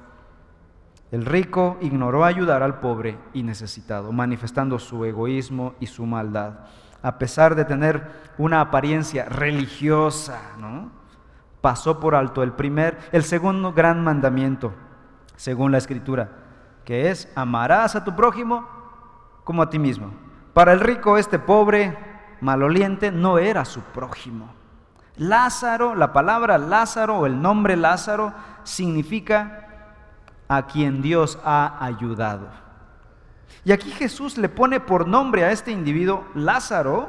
El 1.11 1.25
rico 1.25 1.77
ignoró 1.81 2.25
ayudar 2.25 2.63
al 2.63 2.81
pobre 2.81 3.19
y 3.33 3.43
necesitado, 3.43 4.13
manifestando 4.13 4.79
su 4.79 5.05
egoísmo 5.05 5.75
y 5.81 5.87
su 5.87 6.07
maldad. 6.07 6.61
A 7.03 7.19
pesar 7.19 7.55
de 7.55 7.65
tener 7.65 8.11
una 8.39 8.61
apariencia 8.61 9.27
religiosa, 9.27 10.41
pasó 11.61 12.01
por 12.01 12.15
alto 12.15 12.43
el 12.43 12.53
primer, 12.53 12.99
el 13.13 13.23
segundo 13.25 13.73
gran 13.73 14.03
mandamiento, 14.03 14.73
según 15.37 15.73
la 15.73 15.79
escritura, 15.79 16.31
que 16.85 17.11
es 17.11 17.31
amarás 17.37 17.95
a 17.95 18.05
tu 18.05 18.17
prójimo 18.17 18.67
como 19.45 19.63
a 19.63 19.71
ti 19.71 19.79
mismo. 19.79 20.13
Para 20.53 20.73
el 20.73 20.81
rico, 20.81 21.19
este 21.19 21.39
pobre, 21.39 21.97
maloliente, 22.41 23.11
no 23.11 23.39
era 23.39 23.65
su 23.65 23.81
prójimo. 23.81 24.53
Lázaro, 25.17 25.95
la 25.95 26.13
palabra 26.13 26.59
Lázaro 26.59 27.19
o 27.19 27.27
el 27.27 27.41
nombre 27.41 27.77
Lázaro 27.77 28.33
significa 28.65 29.64
a 30.57 30.67
quien 30.67 31.03
Dios 31.03 31.39
ha 31.45 31.85
ayudado. 31.85 32.49
Y 33.65 33.73
aquí 33.73 33.91
Jesús 33.91 34.37
le 34.37 34.49
pone 34.49 34.81
por 34.81 35.07
nombre 35.07 35.45
a 35.45 35.51
este 35.51 35.71
individuo 35.71 36.25
Lázaro 36.35 37.09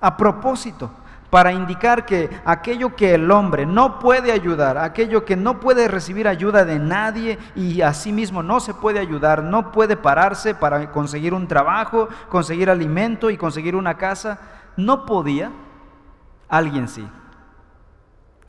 a 0.00 0.16
propósito, 0.16 0.90
para 1.32 1.50
indicar 1.50 2.04
que 2.04 2.28
aquello 2.44 2.94
que 2.94 3.14
el 3.14 3.30
hombre 3.30 3.64
no 3.64 3.98
puede 4.00 4.32
ayudar, 4.32 4.76
aquello 4.76 5.24
que 5.24 5.34
no 5.34 5.60
puede 5.60 5.88
recibir 5.88 6.28
ayuda 6.28 6.66
de 6.66 6.78
nadie 6.78 7.38
y 7.56 7.80
a 7.80 7.94
sí 7.94 8.12
mismo 8.12 8.42
no 8.42 8.60
se 8.60 8.74
puede 8.74 8.98
ayudar, 8.98 9.42
no 9.42 9.72
puede 9.72 9.96
pararse 9.96 10.54
para 10.54 10.92
conseguir 10.92 11.32
un 11.32 11.48
trabajo, 11.48 12.10
conseguir 12.28 12.68
alimento 12.68 13.30
y 13.30 13.38
conseguir 13.38 13.76
una 13.76 13.96
casa, 13.96 14.40
no 14.76 15.06
podía, 15.06 15.50
alguien 16.50 16.86
sí, 16.86 17.08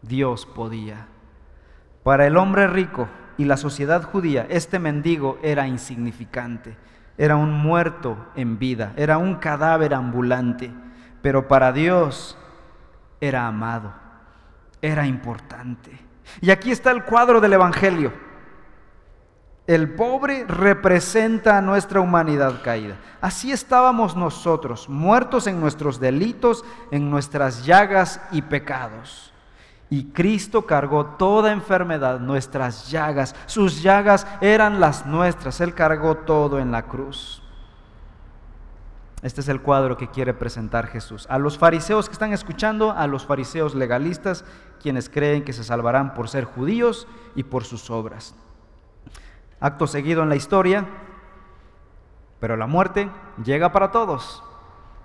Dios 0.01 0.45
podía. 0.45 1.07
Para 2.03 2.27
el 2.27 2.35
hombre 2.35 2.67
rico, 2.67 3.07
y 3.37 3.45
la 3.45 3.57
sociedad 3.57 4.03
judía, 4.03 4.45
este 4.49 4.79
mendigo 4.79 5.39
era 5.41 5.67
insignificante, 5.67 6.75
era 7.17 7.35
un 7.35 7.51
muerto 7.51 8.17
en 8.35 8.59
vida, 8.59 8.93
era 8.95 9.17
un 9.17 9.35
cadáver 9.35 9.93
ambulante, 9.93 10.71
pero 11.21 11.47
para 11.47 11.71
Dios 11.71 12.37
era 13.21 13.47
amado, 13.47 13.93
era 14.81 15.07
importante. 15.07 15.91
Y 16.41 16.51
aquí 16.51 16.71
está 16.71 16.91
el 16.91 17.03
cuadro 17.03 17.41
del 17.41 17.53
Evangelio. 17.53 18.13
El 19.65 19.93
pobre 19.95 20.45
representa 20.45 21.57
a 21.57 21.61
nuestra 21.61 22.01
humanidad 22.01 22.61
caída. 22.61 22.97
Así 23.21 23.51
estábamos 23.53 24.15
nosotros, 24.15 24.89
muertos 24.89 25.47
en 25.47 25.61
nuestros 25.61 26.01
delitos, 26.01 26.65
en 26.91 27.09
nuestras 27.09 27.65
llagas 27.65 28.19
y 28.31 28.41
pecados. 28.41 29.32
Y 29.93 30.05
Cristo 30.05 30.65
cargó 30.65 31.05
toda 31.05 31.51
enfermedad, 31.51 32.19
nuestras 32.19 32.89
llagas. 32.89 33.35
Sus 33.45 33.83
llagas 33.83 34.25
eran 34.41 34.79
las 34.79 35.05
nuestras. 35.05 35.61
Él 35.61 35.75
cargó 35.75 36.15
todo 36.17 36.57
en 36.57 36.71
la 36.71 36.87
cruz. 36.87 37.43
Este 39.21 39.41
es 39.41 39.49
el 39.49 39.61
cuadro 39.61 39.95
que 39.95 40.09
quiere 40.09 40.33
presentar 40.33 40.87
Jesús. 40.87 41.27
A 41.29 41.37
los 41.37 41.59
fariseos 41.59 42.09
que 42.09 42.13
están 42.13 42.33
escuchando, 42.33 42.89
a 42.89 43.05
los 43.05 43.27
fariseos 43.27 43.75
legalistas, 43.75 44.45
quienes 44.81 45.09
creen 45.09 45.45
que 45.45 45.53
se 45.53 45.63
salvarán 45.63 46.15
por 46.15 46.27
ser 46.27 46.45
judíos 46.45 47.07
y 47.35 47.43
por 47.43 47.63
sus 47.63 47.91
obras. 47.91 48.33
Acto 49.59 49.85
seguido 49.85 50.23
en 50.23 50.29
la 50.29 50.35
historia, 50.35 50.87
pero 52.39 52.57
la 52.57 52.65
muerte 52.65 53.11
llega 53.45 53.71
para 53.71 53.91
todos, 53.91 54.43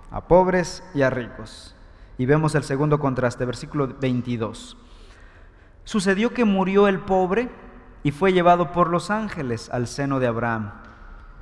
a 0.09 0.21
pobres 0.21 0.81
y 0.95 1.03
a 1.03 1.11
ricos. 1.11 1.75
Y 2.19 2.25
vemos 2.25 2.53
el 2.53 2.65
segundo 2.65 2.99
contraste, 2.99 3.45
versículo 3.45 3.87
22. 3.97 4.75
Sucedió 5.85 6.33
que 6.33 6.43
murió 6.43 6.89
el 6.89 6.99
pobre 6.99 7.49
y 8.03 8.11
fue 8.11 8.33
llevado 8.33 8.73
por 8.73 8.89
los 8.89 9.09
ángeles 9.09 9.69
al 9.69 9.87
seno 9.87 10.19
de 10.19 10.27
Abraham. 10.27 10.73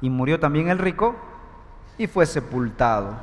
Y 0.01 0.11
murió 0.11 0.39
también 0.39 0.69
el 0.69 0.77
rico 0.77 1.15
y 1.97 2.05
fue 2.05 2.27
sepultado. 2.27 3.15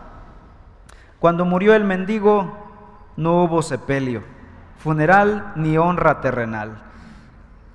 Cuando 1.21 1.45
murió 1.45 1.77
el 1.77 1.85
mendigo 1.85 2.59
no 3.17 3.45
hubo 3.45 3.63
sepelio, 3.63 4.25
funeral 4.79 5.53
ni 5.55 5.79
honra 5.79 6.21
terrenal. 6.21 6.83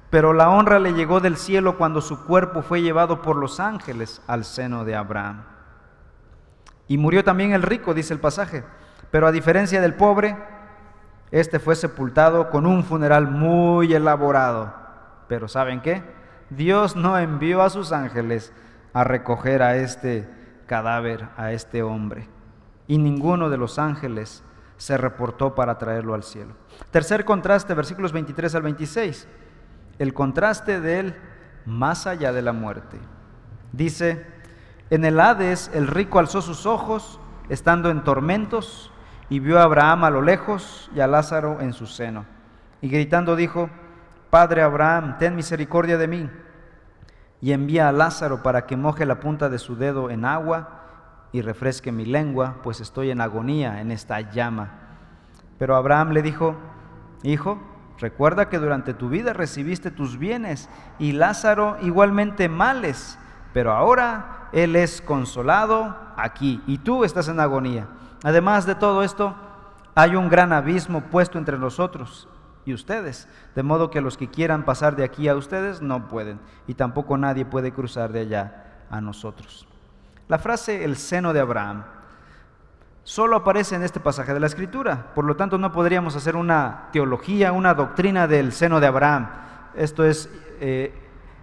Pero 0.09 0.33
la 0.33 0.49
honra 0.49 0.79
le 0.79 0.91
llegó 0.91 1.21
del 1.21 1.37
cielo 1.37 1.77
cuando 1.77 2.01
su 2.01 2.25
cuerpo 2.25 2.63
fue 2.63 2.81
llevado 2.81 3.21
por 3.21 3.37
los 3.37 3.61
ángeles 3.61 4.21
al 4.27 4.43
seno 4.43 4.83
de 4.83 4.97
Abraham. 4.97 5.43
Y 6.89 6.97
murió 6.97 7.23
también 7.23 7.53
el 7.53 7.63
rico, 7.63 7.93
dice 7.93 8.13
el 8.13 8.19
pasaje 8.19 8.65
pero 9.11 9.27
a 9.27 9.31
diferencia 9.31 9.81
del 9.81 9.95
pobre, 9.95 10.37
este 11.31 11.59
fue 11.59 11.75
sepultado 11.75 12.49
con 12.49 12.65
un 12.65 12.83
funeral 12.83 13.27
muy 13.27 13.93
elaborado. 13.93 14.73
Pero 15.27 15.47
¿saben 15.47 15.81
qué? 15.81 16.03
Dios 16.49 16.95
no 16.95 17.17
envió 17.17 17.61
a 17.61 17.69
sus 17.69 17.91
ángeles 17.91 18.51
a 18.93 19.03
recoger 19.03 19.61
a 19.61 19.77
este 19.77 20.27
cadáver, 20.65 21.27
a 21.37 21.51
este 21.51 21.83
hombre. 21.83 22.27
Y 22.87 22.97
ninguno 22.97 23.49
de 23.49 23.57
los 23.57 23.77
ángeles 23.77 24.43
se 24.77 24.97
reportó 24.97 25.53
para 25.53 25.77
traerlo 25.77 26.15
al 26.15 26.23
cielo. 26.23 26.53
Tercer 26.89 27.25
contraste, 27.25 27.73
versículos 27.73 28.11
23 28.11 28.55
al 28.55 28.61
26. 28.63 29.27
El 29.99 30.13
contraste 30.13 30.79
de 30.79 30.99
él 30.99 31.15
más 31.65 32.07
allá 32.07 32.31
de 32.31 32.41
la 32.41 32.53
muerte. 32.53 32.97
Dice, 33.71 34.25
en 34.89 35.05
el 35.05 35.19
Hades 35.19 35.69
el 35.73 35.87
rico 35.87 36.17
alzó 36.17 36.41
sus 36.41 36.65
ojos, 36.65 37.19
estando 37.49 37.91
en 37.91 38.03
tormentos, 38.03 38.91
y 39.29 39.39
vio 39.39 39.59
a 39.59 39.63
Abraham 39.63 40.03
a 40.03 40.09
lo 40.09 40.21
lejos 40.21 40.89
y 40.95 40.99
a 40.99 41.07
Lázaro 41.07 41.61
en 41.61 41.73
su 41.73 41.85
seno. 41.85 42.25
Y 42.81 42.89
gritando 42.89 43.35
dijo, 43.35 43.69
Padre 44.29 44.61
Abraham, 44.61 45.17
ten 45.17 45.35
misericordia 45.35 45.97
de 45.97 46.07
mí, 46.07 46.29
y 47.41 47.51
envía 47.51 47.87
a 47.87 47.91
Lázaro 47.91 48.43
para 48.43 48.65
que 48.65 48.75
moje 48.75 49.05
la 49.05 49.19
punta 49.19 49.49
de 49.49 49.59
su 49.59 49.75
dedo 49.75 50.09
en 50.09 50.25
agua 50.25 50.79
y 51.31 51.41
refresque 51.41 51.91
mi 51.91 52.05
lengua, 52.05 52.57
pues 52.63 52.81
estoy 52.81 53.11
en 53.11 53.21
agonía 53.21 53.81
en 53.81 53.91
esta 53.91 54.19
llama. 54.21 54.71
Pero 55.57 55.75
Abraham 55.75 56.11
le 56.11 56.21
dijo, 56.21 56.55
Hijo, 57.23 57.59
recuerda 57.99 58.49
que 58.49 58.59
durante 58.59 58.93
tu 58.93 59.09
vida 59.09 59.33
recibiste 59.33 59.91
tus 59.91 60.17
bienes 60.17 60.69
y 60.97 61.11
Lázaro 61.11 61.77
igualmente 61.81 62.49
males, 62.49 63.19
pero 63.53 63.73
ahora 63.73 64.49
él 64.53 64.75
es 64.75 65.01
consolado 65.01 65.95
aquí 66.17 66.63
y 66.65 66.79
tú 66.79 67.03
estás 67.03 67.27
en 67.27 67.39
agonía. 67.39 67.87
Además 68.23 68.65
de 68.65 68.75
todo 68.75 69.03
esto, 69.03 69.35
hay 69.95 70.15
un 70.15 70.29
gran 70.29 70.53
abismo 70.53 71.01
puesto 71.01 71.37
entre 71.37 71.57
nosotros 71.57 72.27
y 72.65 72.73
ustedes, 72.73 73.27
de 73.55 73.63
modo 73.63 73.89
que 73.89 74.01
los 74.01 74.17
que 74.17 74.29
quieran 74.29 74.63
pasar 74.63 74.95
de 74.95 75.03
aquí 75.03 75.27
a 75.27 75.35
ustedes 75.35 75.81
no 75.81 76.07
pueden, 76.07 76.39
y 76.67 76.73
tampoco 76.73 77.17
nadie 77.17 77.45
puede 77.45 77.71
cruzar 77.71 78.11
de 78.11 78.21
allá 78.21 78.65
a 78.89 79.01
nosotros. 79.01 79.67
La 80.27 80.37
frase 80.37 80.83
el 80.83 80.95
seno 80.95 81.33
de 81.33 81.39
Abraham 81.39 81.83
solo 83.03 83.37
aparece 83.37 83.75
en 83.75 83.83
este 83.83 83.99
pasaje 83.99 84.33
de 84.33 84.39
la 84.39 84.45
Escritura. 84.45 85.07
Por 85.15 85.25
lo 85.25 85.35
tanto, 85.35 85.57
no 85.57 85.71
podríamos 85.71 86.15
hacer 86.15 86.35
una 86.35 86.89
teología, 86.91 87.51
una 87.51 87.73
doctrina 87.73 88.27
del 88.27 88.51
seno 88.51 88.79
de 88.79 88.87
Abraham. 88.87 89.27
Esto 89.75 90.05
es 90.05 90.29
eh, 90.59 90.93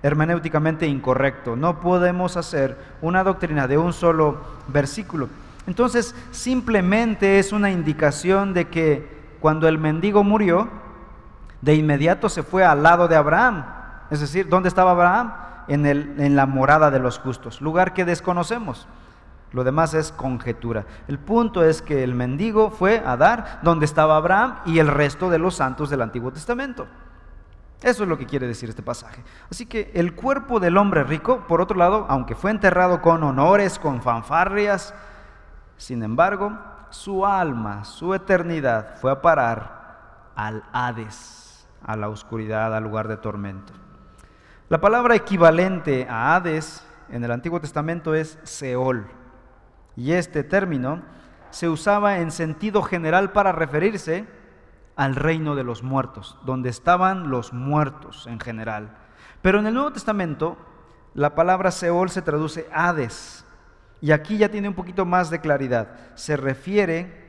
hermenéuticamente 0.02 0.86
incorrecto. 0.86 1.56
No 1.56 1.80
podemos 1.80 2.36
hacer 2.36 2.78
una 3.02 3.24
doctrina 3.24 3.66
de 3.66 3.78
un 3.78 3.92
solo 3.92 4.38
versículo. 4.68 5.28
Entonces, 5.66 6.14
simplemente 6.30 7.38
es 7.38 7.52
una 7.52 7.70
indicación 7.70 8.54
de 8.54 8.68
que 8.68 9.36
cuando 9.40 9.68
el 9.68 9.78
mendigo 9.78 10.24
murió, 10.24 10.68
de 11.60 11.74
inmediato 11.74 12.28
se 12.28 12.42
fue 12.42 12.64
al 12.64 12.82
lado 12.82 13.08
de 13.08 13.16
Abraham. 13.16 13.64
Es 14.10 14.20
decir, 14.20 14.48
¿dónde 14.48 14.68
estaba 14.68 14.92
Abraham? 14.92 15.34
En, 15.68 15.84
el, 15.84 16.14
en 16.18 16.36
la 16.36 16.46
morada 16.46 16.92
de 16.92 17.00
los 17.00 17.18
justos, 17.18 17.60
lugar 17.60 17.92
que 17.92 18.04
desconocemos. 18.04 18.86
Lo 19.52 19.64
demás 19.64 19.94
es 19.94 20.12
conjetura. 20.12 20.84
El 21.08 21.18
punto 21.18 21.64
es 21.64 21.82
que 21.82 22.04
el 22.04 22.14
mendigo 22.14 22.70
fue 22.70 23.02
a 23.04 23.16
dar 23.16 23.60
donde 23.62 23.84
estaba 23.84 24.16
Abraham 24.16 24.56
y 24.66 24.78
el 24.78 24.88
resto 24.88 25.30
de 25.30 25.38
los 25.38 25.56
santos 25.56 25.90
del 25.90 26.02
Antiguo 26.02 26.30
Testamento. 26.30 26.86
Eso 27.82 28.02
es 28.02 28.08
lo 28.08 28.18
que 28.18 28.26
quiere 28.26 28.46
decir 28.46 28.68
este 28.68 28.82
pasaje. 28.82 29.22
Así 29.50 29.66
que 29.66 29.90
el 29.94 30.14
cuerpo 30.14 30.60
del 30.60 30.76
hombre 30.76 31.04
rico, 31.04 31.44
por 31.46 31.60
otro 31.60 31.76
lado, 31.76 32.06
aunque 32.08 32.34
fue 32.34 32.50
enterrado 32.50 33.02
con 33.02 33.22
honores, 33.22 33.78
con 33.78 34.02
fanfarrias, 34.02 34.94
sin 35.76 36.02
embargo, 36.02 36.58
su 36.90 37.26
alma, 37.26 37.84
su 37.84 38.14
eternidad 38.14 38.96
fue 38.96 39.10
a 39.10 39.20
parar 39.20 40.32
al 40.34 40.62
Hades, 40.72 41.66
a 41.84 41.96
la 41.96 42.08
oscuridad, 42.08 42.74
al 42.74 42.84
lugar 42.84 43.08
de 43.08 43.16
tormento. 43.16 43.72
La 44.68 44.80
palabra 44.80 45.14
equivalente 45.14 46.06
a 46.10 46.34
Hades 46.34 46.84
en 47.08 47.22
el 47.22 47.30
Antiguo 47.30 47.60
Testamento 47.60 48.14
es 48.14 48.38
Seol. 48.42 49.06
Y 49.96 50.12
este 50.12 50.44
término 50.44 51.02
se 51.50 51.68
usaba 51.68 52.18
en 52.18 52.30
sentido 52.30 52.82
general 52.82 53.32
para 53.32 53.52
referirse 53.52 54.26
al 54.96 55.14
reino 55.14 55.54
de 55.54 55.64
los 55.64 55.82
muertos, 55.82 56.36
donde 56.44 56.68
estaban 56.68 57.30
los 57.30 57.52
muertos 57.52 58.26
en 58.26 58.40
general. 58.40 58.96
Pero 59.42 59.60
en 59.60 59.66
el 59.66 59.74
Nuevo 59.74 59.92
Testamento 59.92 60.56
la 61.14 61.34
palabra 61.34 61.70
Seol 61.70 62.10
se 62.10 62.22
traduce 62.22 62.68
Hades, 62.72 63.45
y 64.00 64.12
aquí 64.12 64.38
ya 64.38 64.50
tiene 64.50 64.68
un 64.68 64.74
poquito 64.74 65.04
más 65.04 65.30
de 65.30 65.40
claridad. 65.40 65.88
Se 66.14 66.36
refiere 66.36 67.24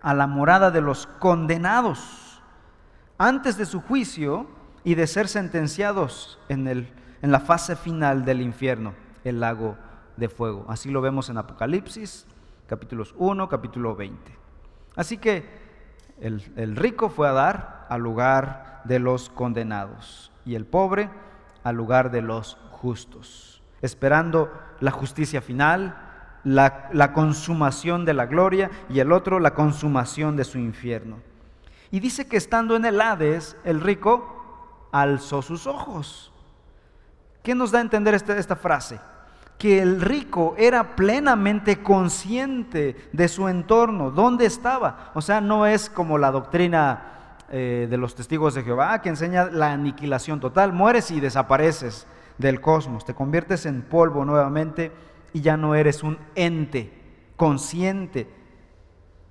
a 0.00 0.14
la 0.14 0.26
morada 0.26 0.70
de 0.70 0.80
los 0.80 1.06
condenados 1.06 2.42
antes 3.18 3.56
de 3.56 3.66
su 3.66 3.80
juicio 3.80 4.46
y 4.84 4.94
de 4.94 5.06
ser 5.06 5.28
sentenciados 5.28 6.38
en, 6.48 6.68
el, 6.68 6.88
en 7.22 7.32
la 7.32 7.40
fase 7.40 7.76
final 7.76 8.24
del 8.24 8.42
infierno, 8.42 8.94
el 9.24 9.40
lago 9.40 9.76
de 10.16 10.28
fuego. 10.28 10.66
Así 10.68 10.90
lo 10.90 11.00
vemos 11.00 11.30
en 11.30 11.38
Apocalipsis, 11.38 12.26
capítulos 12.66 13.14
1, 13.18 13.48
capítulo 13.48 13.96
20. 13.96 14.32
Así 14.96 15.18
que 15.18 15.64
el, 16.20 16.76
rico 16.76 17.08
fue 17.08 17.28
a 17.28 17.32
dar 17.32 17.86
al 17.88 18.00
lugar 18.00 18.82
de 18.84 18.98
los 18.98 19.30
condenados 19.30 20.30
y 20.44 20.54
el 20.54 20.64
pobre 20.64 21.10
al 21.62 21.76
lugar 21.76 22.10
de 22.10 22.22
los 22.22 22.56
justos, 22.70 23.53
esperando 23.84 24.50
la 24.80 24.90
justicia 24.90 25.42
final, 25.42 25.94
la, 26.42 27.12
consumación 27.12 28.06
de 28.06 28.14
la 28.14 28.24
gloria 28.24 28.70
y 28.88 28.98
el 29.00 29.12
otro 29.12 29.40
la 29.40 29.52
consumación 29.52 30.36
de 30.36 30.44
su 30.44 30.58
infierno. 30.58 31.18
Y 31.90 32.00
dice 32.00 32.26
que 32.26 32.38
estando 32.38 32.76
en 32.76 32.86
el 32.86 33.00
Hades, 33.00 33.56
el 33.62 33.82
rico 33.82 34.88
alzó 34.90 35.42
sus 35.42 35.66
ojos. 35.66 36.32
¿Qué 37.42 37.54
nos 37.54 37.70
da 37.70 37.78
a 37.78 37.82
entender 37.82 38.14
esta, 38.14 38.36
esta 38.36 38.56
frase? 38.56 38.98
que 39.58 39.80
el 39.80 40.00
rico 40.00 40.56
era 40.58 40.96
plenamente 40.96 41.80
consciente 41.80 42.96
de 43.12 43.28
su 43.28 43.48
entorno, 43.48 44.10
dónde 44.10 44.46
estaba. 44.46 45.12
O 45.14 45.22
sea, 45.22 45.40
no 45.40 45.64
es 45.64 45.88
como 45.88 46.18
la 46.18 46.32
doctrina 46.32 47.36
eh, 47.50 47.86
de 47.88 47.96
los 47.96 48.16
testigos 48.16 48.54
de 48.54 48.64
Jehová 48.64 49.00
que 49.00 49.10
enseña 49.10 49.44
la 49.44 49.72
aniquilación 49.72 50.40
total. 50.40 50.72
Mueres 50.72 51.12
y 51.12 51.20
desapareces 51.20 52.04
del 52.38 52.60
cosmos, 52.60 53.04
te 53.04 53.14
conviertes 53.14 53.66
en 53.66 53.82
polvo 53.82 54.24
nuevamente 54.24 54.92
y 55.32 55.40
ya 55.40 55.56
no 55.56 55.74
eres 55.74 56.02
un 56.02 56.18
ente 56.34 56.92
consciente 57.36 58.28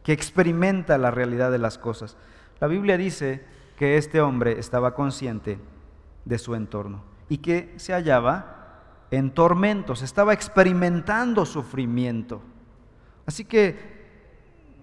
que 0.04 0.14
experimenta 0.14 0.98
la 0.98 1.12
realidad 1.12 1.52
de 1.52 1.60
las 1.60 1.78
cosas. 1.78 2.18
La 2.60 2.68
Biblia 2.68 2.98
dice 2.98 3.46
que 3.78 3.98
este 3.98 4.22
hombre 4.22 4.60
estaba 4.60 4.94
consciente 4.94 5.60
de 6.26 6.38
su 6.38 6.56
entorno 6.56 7.04
y 7.30 7.38
que 7.38 7.74
se 7.78 7.94
hallaba 7.94 8.54
en 9.12 9.32
tormentos, 9.32 10.02
estaba 10.02 10.34
experimentando 10.34 11.46
sufrimiento. 11.46 12.42
Así 13.26 13.46
que 13.46 14.04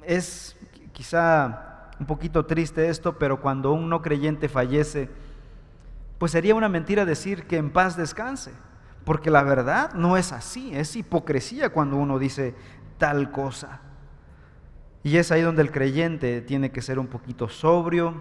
es 0.05 0.57
quizá 0.93 1.91
un 1.99 2.07
poquito 2.07 2.47
triste 2.47 2.89
esto, 2.89 3.19
pero 3.19 3.41
cuando 3.41 3.73
un 3.73 3.89
no 3.89 4.01
creyente 4.01 4.49
fallece, 4.49 5.11
pues 6.21 6.33
sería 6.33 6.55
una 6.55 6.69
mentira 6.69 7.07
decir 7.07 7.47
que 7.47 7.57
en 7.57 7.71
paz 7.71 7.97
descanse, 7.97 8.53
porque 9.07 9.31
la 9.31 9.43
verdad 9.43 9.95
no 9.95 10.19
es 10.19 10.33
así, 10.33 10.71
es 10.75 10.95
hipocresía 10.95 11.71
cuando 11.71 11.97
uno 11.97 12.19
dice 12.19 12.55
tal 12.99 13.31
cosa. 13.31 13.81
Y 15.03 15.17
es 15.17 15.33
ahí 15.33 15.41
donde 15.41 15.63
el 15.63 15.73
creyente 15.73 16.43
tiene 16.43 16.73
que 16.73 16.83
ser 16.83 16.99
un 16.99 17.07
poquito 17.07 17.49
sobrio 17.49 18.21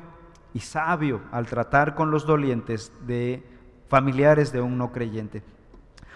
y 0.54 0.62
sabio 0.62 1.24
al 1.34 1.48
tratar 1.48 1.94
con 1.94 2.10
los 2.10 2.26
dolientes 2.26 2.94
de 3.06 3.44
familiares 3.90 4.54
de 4.54 4.62
un 4.62 4.78
no 4.78 4.94
creyente. 4.94 5.44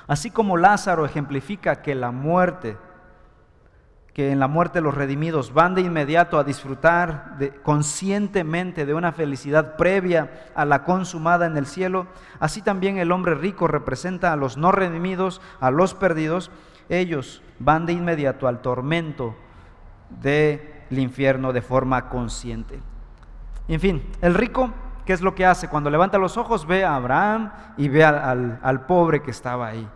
Así 0.08 0.32
como 0.32 0.56
Lázaro 0.56 1.06
ejemplifica 1.06 1.82
que 1.82 1.96
la 1.96 2.12
muerte, 2.12 2.78
que 4.14 4.32
en 4.32 4.40
la 4.40 4.48
muerte 4.48 4.82
los 4.82 4.94
redimidos 4.94 5.54
van 5.54 5.74
de 5.74 5.82
inmediato 5.82 6.38
a 6.38 6.44
disfrutar 6.44 7.36
conscientemente 7.64 8.86
de 8.86 8.94
una 8.94 9.12
felicidad 9.12 9.76
previa 9.76 10.50
a 10.54 10.66
la 10.66 10.84
consumada 10.84 11.48
en 11.48 11.58
el 11.58 11.66
cielo, 11.66 12.08
así 12.40 12.62
también 12.62 12.98
el 12.98 13.12
hombre 13.12 13.36
rico 13.36 13.68
representa 13.68 14.32
a 14.32 14.36
los 14.36 14.56
no 14.56 14.72
redimidos, 14.72 15.42
a 15.60 15.72
los 15.72 15.96
perdidos. 15.96 16.52
Ellos 16.90 17.42
van 17.60 17.86
de 17.86 17.94
inmediato 17.94 18.48
al 18.48 18.62
tormento 18.62 19.36
del 20.22 20.60
infierno 20.92 21.52
de 21.52 21.62
forma 21.62 22.10
consciente. 22.10 22.80
En 23.68 23.80
fin, 23.80 24.04
el 24.22 24.36
rico 24.36 24.72
¿Qué 25.06 25.12
es 25.12 25.22
lo 25.22 25.36
que 25.36 25.46
hace? 25.46 25.68
Cuando 25.68 25.90
levanta 25.90 26.18
los 26.18 26.38
ojos 26.38 26.66
ve 26.66 26.86
a 26.86 26.96
Abraham 26.96 27.52
y 27.78 27.90
ve 27.90 28.06
al, 28.06 28.86
pobre 28.88 29.22
que 29.22 29.32
estaba 29.32 29.68
ahí. 29.68 29.88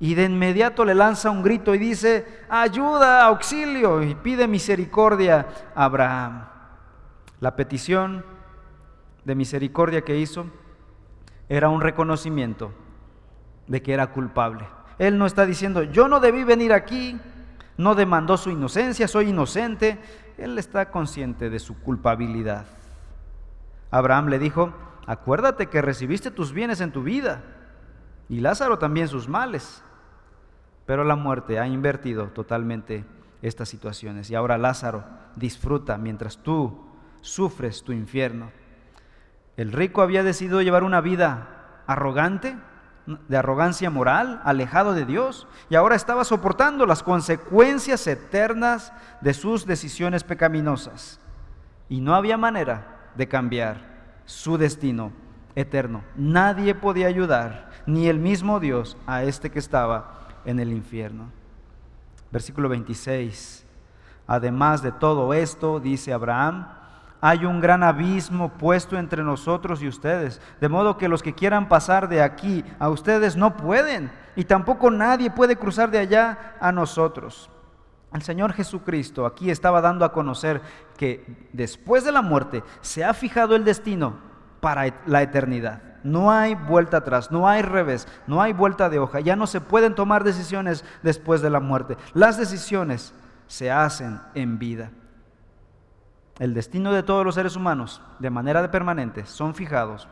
Y 0.00 0.14
de 0.14 0.24
inmediato 0.24 0.84
le 0.84 0.94
lanza 0.94 1.30
un 1.30 1.42
grito 1.42 1.74
y 1.74 1.78
dice, 1.78 2.44
ayuda, 2.48 3.24
auxilio, 3.24 4.02
y 4.02 4.14
pide 4.14 4.46
misericordia 4.46 5.46
a 5.74 5.84
Abraham. 5.84 6.46
La 7.40 7.56
petición 7.56 8.24
de 9.24 9.34
misericordia 9.34 10.02
que 10.02 10.18
hizo 10.18 10.46
era 11.48 11.68
un 11.68 11.80
reconocimiento 11.80 12.72
de 13.66 13.82
que 13.82 13.92
era 13.92 14.08
culpable. 14.08 14.66
Él 14.98 15.18
no 15.18 15.26
está 15.26 15.46
diciendo, 15.46 15.82
yo 15.82 16.08
no 16.08 16.20
debí 16.20 16.44
venir 16.44 16.72
aquí, 16.72 17.18
no 17.76 17.94
demandó 17.94 18.36
su 18.36 18.50
inocencia, 18.50 19.08
soy 19.08 19.30
inocente. 19.30 19.98
Él 20.36 20.58
está 20.58 20.90
consciente 20.90 21.50
de 21.50 21.58
su 21.58 21.80
culpabilidad. 21.80 22.66
Abraham 23.90 24.28
le 24.28 24.38
dijo, 24.38 24.72
acuérdate 25.06 25.66
que 25.66 25.82
recibiste 25.82 26.30
tus 26.30 26.52
bienes 26.52 26.80
en 26.80 26.92
tu 26.92 27.02
vida 27.02 27.42
y 28.28 28.40
Lázaro 28.40 28.78
también 28.78 29.08
sus 29.08 29.28
males. 29.28 29.82
Pero 30.88 31.04
la 31.04 31.16
muerte 31.16 31.58
ha 31.58 31.66
invertido 31.66 32.28
totalmente 32.28 33.04
estas 33.42 33.68
situaciones 33.68 34.30
y 34.30 34.34
ahora 34.34 34.56
Lázaro 34.56 35.04
disfruta 35.36 35.98
mientras 35.98 36.38
tú 36.38 36.82
sufres 37.20 37.82
tu 37.82 37.92
infierno. 37.92 38.50
El 39.58 39.72
rico 39.72 40.00
había 40.00 40.22
decidido 40.22 40.62
llevar 40.62 40.84
una 40.84 41.02
vida 41.02 41.82
arrogante, 41.86 42.56
de 43.04 43.36
arrogancia 43.36 43.90
moral, 43.90 44.40
alejado 44.44 44.94
de 44.94 45.04
Dios, 45.04 45.46
y 45.68 45.74
ahora 45.74 45.94
estaba 45.94 46.24
soportando 46.24 46.86
las 46.86 47.02
consecuencias 47.02 48.06
eternas 48.06 48.94
de 49.20 49.34
sus 49.34 49.66
decisiones 49.66 50.24
pecaminosas. 50.24 51.20
Y 51.90 52.00
no 52.00 52.14
había 52.14 52.38
manera 52.38 53.10
de 53.14 53.28
cambiar 53.28 54.22
su 54.24 54.56
destino 54.56 55.12
eterno. 55.54 56.02
Nadie 56.16 56.74
podía 56.74 57.08
ayudar, 57.08 57.68
ni 57.84 58.08
el 58.08 58.18
mismo 58.18 58.58
Dios, 58.58 58.96
a 59.06 59.22
este 59.22 59.50
que 59.50 59.58
estaba 59.58 60.27
en 60.48 60.60
el 60.60 60.72
infierno. 60.72 61.30
Versículo 62.30 62.70
26. 62.70 63.66
Además 64.26 64.82
de 64.82 64.92
todo 64.92 65.34
esto, 65.34 65.78
dice 65.78 66.12
Abraham, 66.12 66.68
hay 67.20 67.44
un 67.44 67.60
gran 67.60 67.82
abismo 67.82 68.50
puesto 68.56 68.96
entre 68.96 69.22
nosotros 69.22 69.82
y 69.82 69.88
ustedes, 69.88 70.40
de 70.60 70.68
modo 70.68 70.96
que 70.96 71.08
los 71.08 71.22
que 71.22 71.34
quieran 71.34 71.68
pasar 71.68 72.08
de 72.08 72.22
aquí 72.22 72.64
a 72.78 72.88
ustedes 72.88 73.36
no 73.36 73.56
pueden, 73.56 74.10
y 74.36 74.44
tampoco 74.44 74.90
nadie 74.90 75.30
puede 75.30 75.56
cruzar 75.56 75.90
de 75.90 75.98
allá 75.98 76.56
a 76.60 76.72
nosotros. 76.72 77.50
El 78.14 78.22
Señor 78.22 78.54
Jesucristo 78.54 79.26
aquí 79.26 79.50
estaba 79.50 79.82
dando 79.82 80.06
a 80.06 80.12
conocer 80.12 80.62
que 80.96 81.48
después 81.52 82.04
de 82.04 82.12
la 82.12 82.22
muerte 82.22 82.62
se 82.80 83.04
ha 83.04 83.12
fijado 83.12 83.54
el 83.54 83.64
destino 83.64 84.16
para 84.60 84.94
la 85.06 85.22
eternidad. 85.22 85.82
No 86.04 86.30
hay 86.30 86.54
vuelta 86.54 86.98
atrás, 86.98 87.30
no 87.30 87.48
hay 87.48 87.62
revés, 87.62 88.06
no 88.26 88.40
hay 88.40 88.52
vuelta 88.52 88.88
de 88.88 88.98
hoja. 88.98 89.20
Ya 89.20 89.36
no 89.36 89.46
se 89.46 89.60
pueden 89.60 89.94
tomar 89.94 90.24
decisiones 90.24 90.84
después 91.02 91.42
de 91.42 91.50
la 91.50 91.60
muerte. 91.60 91.96
Las 92.14 92.38
decisiones 92.38 93.14
se 93.46 93.70
hacen 93.70 94.20
en 94.34 94.58
vida. 94.58 94.90
El 96.38 96.54
destino 96.54 96.92
de 96.92 97.02
todos 97.02 97.24
los 97.24 97.34
seres 97.34 97.56
humanos, 97.56 98.00
de 98.20 98.30
manera 98.30 98.70
permanente, 98.70 99.26
son 99.26 99.54
fijados 99.54 100.08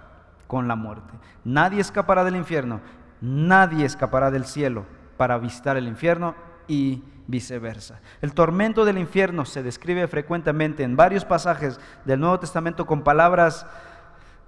con 0.48 0.66
la 0.66 0.74
muerte. 0.74 1.12
Nadie 1.44 1.80
escapará 1.80 2.24
del 2.24 2.36
infierno, 2.36 2.80
nadie 3.20 3.84
escapará 3.84 4.30
del 4.30 4.44
cielo 4.44 4.86
para 5.16 5.38
visitar 5.38 5.76
el 5.76 5.86
infierno 5.86 6.34
y 6.66 7.04
viceversa. 7.28 8.00
El 8.22 8.34
tormento 8.34 8.84
del 8.84 8.98
infierno 8.98 9.44
se 9.44 9.62
describe 9.62 10.06
frecuentemente 10.08 10.82
en 10.82 10.96
varios 10.96 11.24
pasajes 11.24 11.80
del 12.04 12.20
Nuevo 12.20 12.40
Testamento 12.40 12.86
con 12.86 13.02
palabras 13.02 13.66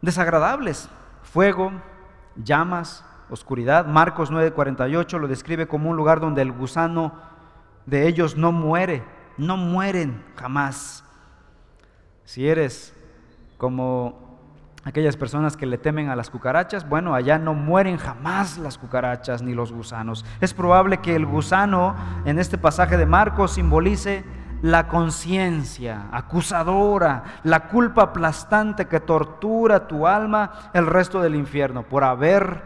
desagradables. 0.03 0.89
Fuego, 1.23 1.73
llamas, 2.37 3.05
oscuridad. 3.31 3.87
Marcos 3.87 4.31
9:48 4.31 5.19
lo 5.19 5.29
describe 5.29 5.67
como 5.67 5.91
un 5.91 5.97
lugar 5.97 6.21
donde 6.21 6.43
el 6.43 6.53
gusano 6.53 7.13
de 7.87 8.07
ellos 8.07 8.37
no 8.37 8.53
muere, 8.53 9.03
no 9.37 9.57
mueren 9.57 10.23
jamás. 10.37 11.05
Si 12.25 12.47
eres 12.49 12.95
como 13.57 14.39
aquellas 14.85 15.17
personas 15.17 15.57
que 15.57 15.67
le 15.67 15.79
temen 15.79 16.09
a 16.09 16.17
las 16.17 16.31
cucarachas, 16.31 16.89
bueno, 16.89 17.15
allá 17.15 17.39
no 17.39 17.55
mueren 17.55 17.97
jamás 17.97 18.59
las 18.59 18.79
cucarachas 18.79 19.43
ni 19.43 19.55
los 19.55 19.73
gusanos. 19.73 20.25
Es 20.41 20.55
probable 20.55 20.99
que 20.99 21.17
el 21.17 21.27
gusano 21.27 21.95
en 22.25 22.39
este 22.39 22.59
pasaje 22.59 22.97
de 22.97 23.07
Marcos 23.07 23.53
simbolice 23.53 24.25
la 24.63 24.89
conciencia 24.89 26.09
acusadora, 26.11 27.41
la 27.45 27.69
culpa 27.69 28.03
aplastante 28.03 28.87
que 28.87 29.01
tortura 29.01 29.87
tu 29.87 30.07
alma 30.07 30.71
el 30.75 30.87
resto 30.87 31.21
del 31.21 31.35
infierno 31.35 31.85
por 31.85 32.05
haber 32.05 32.63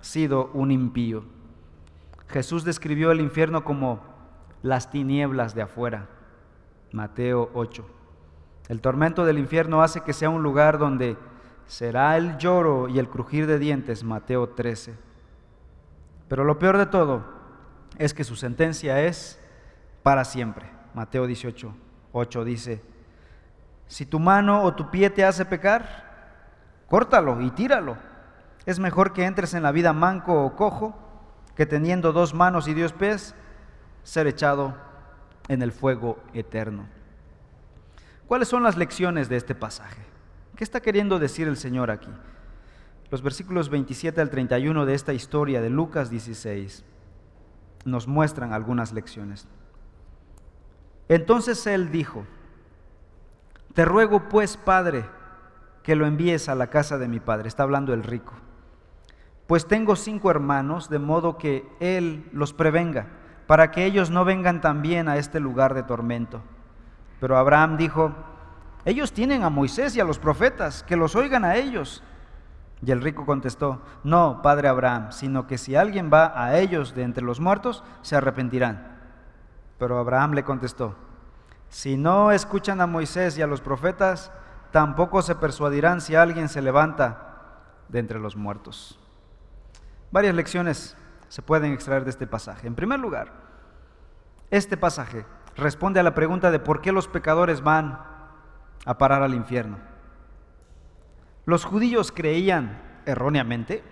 sido 0.00 0.50
un 0.54 0.70
impío. 0.70 1.24
Jesús 2.28 2.64
describió 2.64 3.10
el 3.10 3.20
infierno 3.20 3.64
como 3.64 4.00
las 4.62 4.90
tinieblas 4.90 5.54
de 5.54 5.62
afuera. 5.62 6.08
Mateo 6.92 7.50
8. 7.54 7.84
El 8.68 8.80
tormento 8.80 9.24
del 9.24 9.38
infierno 9.38 9.82
hace 9.82 10.02
que 10.02 10.12
sea 10.12 10.30
un 10.30 10.42
lugar 10.42 10.78
donde 10.78 11.16
será 11.66 12.16
el 12.16 12.36
lloro 12.38 12.88
y 12.88 12.98
el 12.98 13.08
crujir 13.08 13.46
de 13.46 13.58
dientes, 13.58 14.04
Mateo 14.04 14.48
13. 14.48 14.94
Pero 16.28 16.44
lo 16.44 16.58
peor 16.58 16.78
de 16.78 16.86
todo 16.86 17.24
es 17.98 18.14
que 18.14 18.24
su 18.24 18.36
sentencia 18.36 19.02
es 19.02 19.40
para 20.02 20.24
siempre. 20.24 20.79
Mateo 20.94 21.26
18, 21.26 21.74
8 22.12 22.44
dice, 22.44 22.82
si 23.86 24.06
tu 24.06 24.20
mano 24.20 24.62
o 24.62 24.74
tu 24.74 24.90
pie 24.90 25.10
te 25.10 25.24
hace 25.24 25.44
pecar, 25.44 26.84
córtalo 26.88 27.40
y 27.40 27.50
tíralo. 27.50 27.96
Es 28.66 28.78
mejor 28.78 29.12
que 29.12 29.24
entres 29.24 29.54
en 29.54 29.62
la 29.62 29.72
vida 29.72 29.92
manco 29.92 30.44
o 30.44 30.54
cojo 30.54 30.96
que 31.56 31.66
teniendo 31.66 32.12
dos 32.12 32.32
manos 32.32 32.68
y 32.68 32.74
dos 32.74 32.92
pies, 32.92 33.34
ser 34.02 34.26
echado 34.26 34.74
en 35.48 35.60
el 35.60 35.72
fuego 35.72 36.18
eterno. 36.32 36.86
¿Cuáles 38.26 38.48
son 38.48 38.62
las 38.62 38.76
lecciones 38.76 39.28
de 39.28 39.36
este 39.36 39.54
pasaje? 39.54 40.02
¿Qué 40.56 40.64
está 40.64 40.80
queriendo 40.80 41.18
decir 41.18 41.48
el 41.48 41.56
Señor 41.56 41.90
aquí? 41.90 42.10
Los 43.10 43.22
versículos 43.22 43.68
27 43.70 44.20
al 44.20 44.30
31 44.30 44.86
de 44.86 44.94
esta 44.94 45.12
historia 45.12 45.60
de 45.60 45.68
Lucas 45.68 46.10
16 46.10 46.84
nos 47.84 48.06
muestran 48.06 48.52
algunas 48.52 48.92
lecciones. 48.92 49.48
Entonces 51.10 51.66
él 51.66 51.90
dijo, 51.90 52.24
te 53.74 53.84
ruego 53.84 54.28
pues, 54.28 54.56
Padre, 54.56 55.04
que 55.82 55.96
lo 55.96 56.06
envíes 56.06 56.48
a 56.48 56.54
la 56.54 56.68
casa 56.68 56.98
de 56.98 57.08
mi 57.08 57.18
Padre. 57.18 57.48
Está 57.48 57.64
hablando 57.64 57.92
el 57.92 58.04
rico. 58.04 58.32
Pues 59.48 59.66
tengo 59.66 59.96
cinco 59.96 60.30
hermanos, 60.30 60.88
de 60.88 61.00
modo 61.00 61.36
que 61.36 61.68
él 61.80 62.30
los 62.32 62.52
prevenga, 62.52 63.08
para 63.48 63.72
que 63.72 63.86
ellos 63.86 64.10
no 64.10 64.24
vengan 64.24 64.60
también 64.60 65.08
a 65.08 65.16
este 65.16 65.40
lugar 65.40 65.74
de 65.74 65.82
tormento. 65.82 66.42
Pero 67.18 67.36
Abraham 67.36 67.76
dijo, 67.76 68.14
ellos 68.84 69.12
tienen 69.12 69.42
a 69.42 69.50
Moisés 69.50 69.96
y 69.96 70.00
a 70.00 70.04
los 70.04 70.20
profetas, 70.20 70.84
que 70.84 70.94
los 70.94 71.16
oigan 71.16 71.44
a 71.44 71.56
ellos. 71.56 72.04
Y 72.86 72.92
el 72.92 73.02
rico 73.02 73.26
contestó, 73.26 73.82
no, 74.04 74.42
padre 74.42 74.68
Abraham, 74.68 75.10
sino 75.10 75.48
que 75.48 75.58
si 75.58 75.74
alguien 75.74 76.08
va 76.08 76.40
a 76.40 76.56
ellos 76.60 76.94
de 76.94 77.02
entre 77.02 77.24
los 77.24 77.40
muertos, 77.40 77.82
se 78.02 78.14
arrepentirán. 78.14 78.99
Pero 79.80 79.98
Abraham 79.98 80.34
le 80.34 80.44
contestó, 80.44 80.94
si 81.70 81.96
no 81.96 82.32
escuchan 82.32 82.82
a 82.82 82.86
Moisés 82.86 83.38
y 83.38 83.42
a 83.42 83.46
los 83.46 83.62
profetas, 83.62 84.30
tampoco 84.72 85.22
se 85.22 85.34
persuadirán 85.34 86.02
si 86.02 86.14
alguien 86.14 86.50
se 86.50 86.60
levanta 86.60 87.56
de 87.88 87.98
entre 87.98 88.20
los 88.20 88.36
muertos. 88.36 89.00
Varias 90.10 90.34
lecciones 90.34 90.98
se 91.28 91.40
pueden 91.40 91.72
extraer 91.72 92.04
de 92.04 92.10
este 92.10 92.26
pasaje. 92.26 92.66
En 92.66 92.74
primer 92.74 93.00
lugar, 93.00 93.32
este 94.50 94.76
pasaje 94.76 95.24
responde 95.56 95.98
a 95.98 96.02
la 96.02 96.14
pregunta 96.14 96.50
de 96.50 96.58
por 96.58 96.82
qué 96.82 96.92
los 96.92 97.08
pecadores 97.08 97.62
van 97.62 98.00
a 98.84 98.98
parar 98.98 99.22
al 99.22 99.34
infierno. 99.34 99.78
Los 101.46 101.64
judíos 101.64 102.12
creían 102.12 102.82
erróneamente 103.06 103.82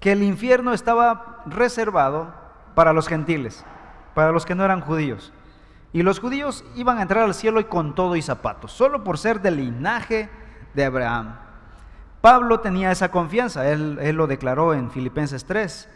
que 0.00 0.10
el 0.10 0.24
infierno 0.24 0.72
estaba 0.72 1.44
reservado 1.46 2.34
para 2.74 2.92
los 2.92 3.06
gentiles, 3.06 3.64
para 4.14 4.32
los 4.32 4.46
que 4.46 4.54
no 4.54 4.64
eran 4.64 4.80
judíos. 4.80 5.32
Y 5.92 6.02
los 6.02 6.18
judíos 6.18 6.64
iban 6.74 6.98
a 6.98 7.02
entrar 7.02 7.24
al 7.24 7.34
cielo 7.34 7.60
y 7.60 7.64
con 7.64 7.94
todo 7.94 8.16
y 8.16 8.22
zapatos, 8.22 8.72
solo 8.72 9.04
por 9.04 9.18
ser 9.18 9.40
del 9.40 9.56
linaje 9.56 10.28
de 10.74 10.84
Abraham. 10.84 11.36
Pablo 12.20 12.60
tenía 12.60 12.90
esa 12.90 13.10
confianza, 13.10 13.68
él, 13.70 14.16
lo 14.16 14.26
declaró 14.26 14.74
en 14.74 14.90
Filipenses 14.90 15.44
3, 15.44 15.88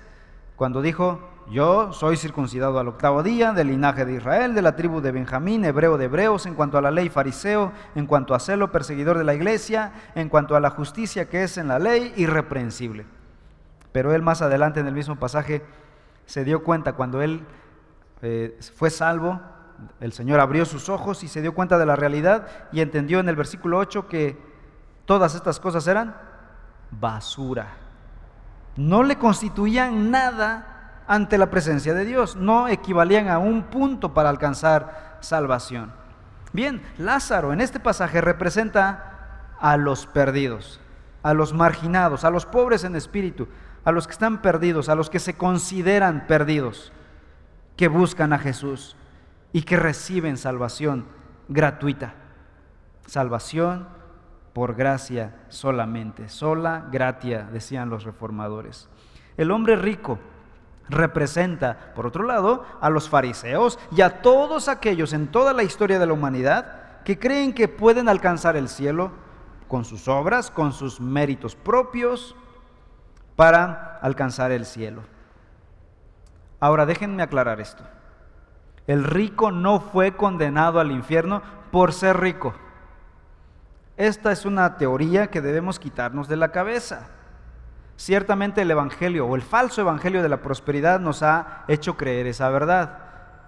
cuando 0.57 0.83
dijo, 0.83 1.21
yo 1.51 1.93
soy 1.93 2.17
circuncidado 2.17 2.79
al 2.79 2.89
octavo 2.89 3.23
día, 3.23 3.53
del 3.53 3.69
linaje 3.69 4.05
de 4.05 4.15
Israel, 4.15 4.55
de 4.55 4.63
la 4.63 4.77
tribu 4.77 5.01
de 5.01 5.11
Benjamín, 5.11 5.65
hebreo 5.65 5.97
de 5.97 6.05
hebreos, 6.05 6.47
en 6.47 6.55
cuanto 6.55 6.77
a 6.77 6.83
la 6.83 6.91
ley 6.91 7.09
fariseo, 7.09 7.73
en 7.95 8.07
cuanto 8.07 8.35
a 8.35 8.41
celo 8.41 8.71
perseguidor 8.71 9.17
de 9.17 9.25
la 9.25 9.35
iglesia, 9.35 9.93
en 10.15 10.29
cuanto 10.29 10.55
a 10.55 10.61
la 10.61 10.71
justicia 10.71 11.29
que 11.29 11.45
es 11.45 11.57
en 11.57 11.69
la 11.69 11.79
ley, 11.79 12.13
irreprensible. 12.17 13.07
Pero 13.91 14.13
él 14.13 14.23
más 14.23 14.43
adelante 14.43 14.81
en 14.81 14.87
el 14.87 14.95
mismo 14.95 15.17
pasaje 15.17 15.63
se 16.27 16.45
dio 16.45 16.63
cuenta 16.63 16.93
cuando 16.93 17.23
él 17.23 17.47
eh, 18.23 18.59
fue 18.77 18.91
salvo, 18.91 19.41
el 20.01 20.13
Señor 20.13 20.41
abrió 20.41 20.65
sus 20.65 20.89
ojos 20.89 21.23
y 21.23 21.29
se 21.29 21.41
dio 21.41 21.55
cuenta 21.55 21.79
de 21.79 21.87
la 21.87 21.97
realidad 21.97 22.47
y 22.73 22.81
entendió 22.81 23.21
en 23.21 23.29
el 23.29 23.37
versículo 23.37 23.79
8 23.79 24.09
que 24.09 24.37
todas 25.05 25.35
estas 25.35 25.61
cosas 25.61 25.87
eran 25.87 26.17
basura. 26.91 27.69
No 28.77 29.03
le 29.03 29.19
constituían 29.19 30.11
nada 30.11 31.05
ante 31.07 31.39
la 31.39 31.51
presencia 31.51 31.95
de 31.95 32.05
Dios. 32.05 32.37
No 32.37 32.69
equivalían 32.69 33.29
a 33.29 33.39
un 33.39 33.65
punto 33.65 34.15
para 34.15 34.29
alcanzar 34.29 35.19
salvación. 35.21 35.93
Bien, 36.53 36.83
Lázaro 36.99 37.53
en 37.53 37.61
este 37.61 37.81
pasaje 37.81 38.21
representa 38.21 39.55
a 39.61 39.77
los 39.77 40.07
perdidos, 40.07 40.81
a 41.23 41.35
los 41.35 41.53
marginados, 41.53 42.25
a 42.25 42.31
los 42.31 42.47
pobres 42.47 42.85
en 42.85 42.97
espíritu, 42.97 43.49
a 43.85 43.93
los 43.93 44.07
que 44.07 44.13
están 44.13 44.41
perdidos, 44.41 44.89
a 44.89 44.95
los 44.95 45.11
que 45.11 45.19
se 45.19 45.35
consideran 45.35 46.27
perdidos, 46.27 46.93
que 47.79 47.89
buscan 47.89 48.33
a 48.33 48.39
Jesús 48.39 48.97
y 49.53 49.63
que 49.63 49.77
reciben 49.77 50.37
salvación 50.37 51.07
gratuita. 51.49 52.15
Salvación 53.07 53.89
por 54.53 54.75
gracia 54.75 55.37
solamente, 55.49 56.29
sola 56.29 56.89
gratia, 56.91 57.49
decían 57.53 57.89
los 57.89 58.03
reformadores. 58.03 58.89
El 59.37 59.53
hombre 59.53 59.77
rico 59.77 60.19
representa, 60.89 61.93
por 61.95 62.05
otro 62.05 62.25
lado, 62.25 62.67
a 62.81 62.91
los 62.91 63.09
fariseos 63.09 63.79
y 63.93 64.01
a 64.01 64.23
todos 64.23 64.69
aquellos 64.69 65.13
en 65.13 65.29
toda 65.29 65.53
la 65.53 65.63
historia 65.63 66.01
de 66.01 66.07
la 66.07 66.15
humanidad 66.15 67.03
que 67.05 67.19
creen 67.21 67.55
que 67.55 67.69
pueden 67.69 68.09
alcanzar 68.09 68.57
el 68.57 68.69
cielo 68.69 69.13
con 69.69 69.85
sus 69.85 70.09
obras, 70.09 70.51
con 70.51 70.73
sus 70.73 71.01
méritos 71.01 71.55
propios, 71.55 72.35
para 73.37 74.01
alcanzar 74.03 74.51
el 74.51 74.67
cielo. 74.67 75.03
Ahora 76.61 76.87
déjenme 76.87 77.23
aclarar 77.23 77.61
esto. 77.61 77.85
El 78.87 79.05
rico 79.05 79.53
no 79.53 79.81
fue 79.81 80.17
condenado 80.17 80.81
al 80.81 80.91
infierno 80.91 81.43
por 81.71 81.93
ser 81.93 82.19
rico. 82.19 82.55
Esta 83.97 84.33
es 84.33 84.45
una 84.47 84.77
teoría 84.77 85.29
que 85.29 85.41
debemos 85.41 85.79
quitarnos 85.79 86.29
de 86.29 86.37
la 86.37 86.53
cabeza. 86.53 87.09
Ciertamente 87.97 88.63
el 88.63 88.71
Evangelio 88.71 89.27
o 89.27 89.35
el 89.35 89.43
falso 89.43 89.81
Evangelio 89.81 90.23
de 90.23 90.29
la 90.29 90.41
prosperidad 90.41 91.01
nos 91.01 91.23
ha 91.23 91.65
hecho 91.67 91.97
creer 91.97 92.29
esa 92.29 92.49
verdad, 92.49 92.99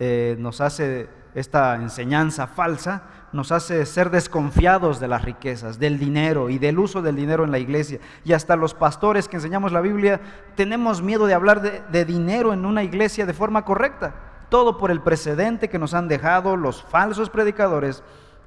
eh, 0.01 0.37
nos 0.39 0.61
hace 0.61 1.09
esta 1.35 1.77
enseñanza 1.77 2.47
falsa, 2.47 3.03
nos 3.33 3.53
hace 3.53 3.87
ser 3.87 4.11
desconfiados 4.11 4.99
de 4.99 5.09
las 5.09 5.25
riquezas, 5.25 5.79
del 5.79 5.99
dinero 5.99 6.51
y 6.51 6.59
del 6.59 6.79
uso 6.79 7.01
del 7.01 7.17
dinero 7.17 7.45
en 7.45 7.53
la 7.53 7.59
iglesia. 7.59 8.01
Y 8.25 8.33
hasta 8.33 8.57
los 8.57 8.75
pastores 8.75 9.29
que 9.29 9.37
enseñamos 9.37 9.73
la 9.73 9.81
Biblia 9.81 10.21
tenemos 10.57 11.03
miedo 11.03 11.27
de 11.27 11.35
hablar 11.35 11.61
de, 11.63 12.05
dinero 12.05 12.53
en 12.53 12.67
una 12.67 12.83
iglesia 12.83 13.27
de 13.27 13.33
forma 13.33 13.65
correcta. 13.65 14.15
Todo 14.49 14.79
por 14.79 14.91
el 14.91 15.01
precedente 15.01 15.69
que 15.69 15.79
nos 15.79 15.95
han 15.95 16.09
dejado 16.09 16.57
los 16.57 16.83
falsos 16.83 17.31
predicadores 17.31 18.03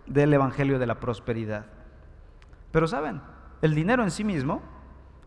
del 0.05 0.33
Evangelio 0.33 0.79
de 0.79 0.87
la 0.87 0.99
prosperidad. 0.99 1.65
Pero 2.71 2.87
saben, 2.87 3.21
el 3.61 3.73
dinero 3.73 4.03
en 4.03 4.11
sí 4.11 4.25
mismo 4.25 4.61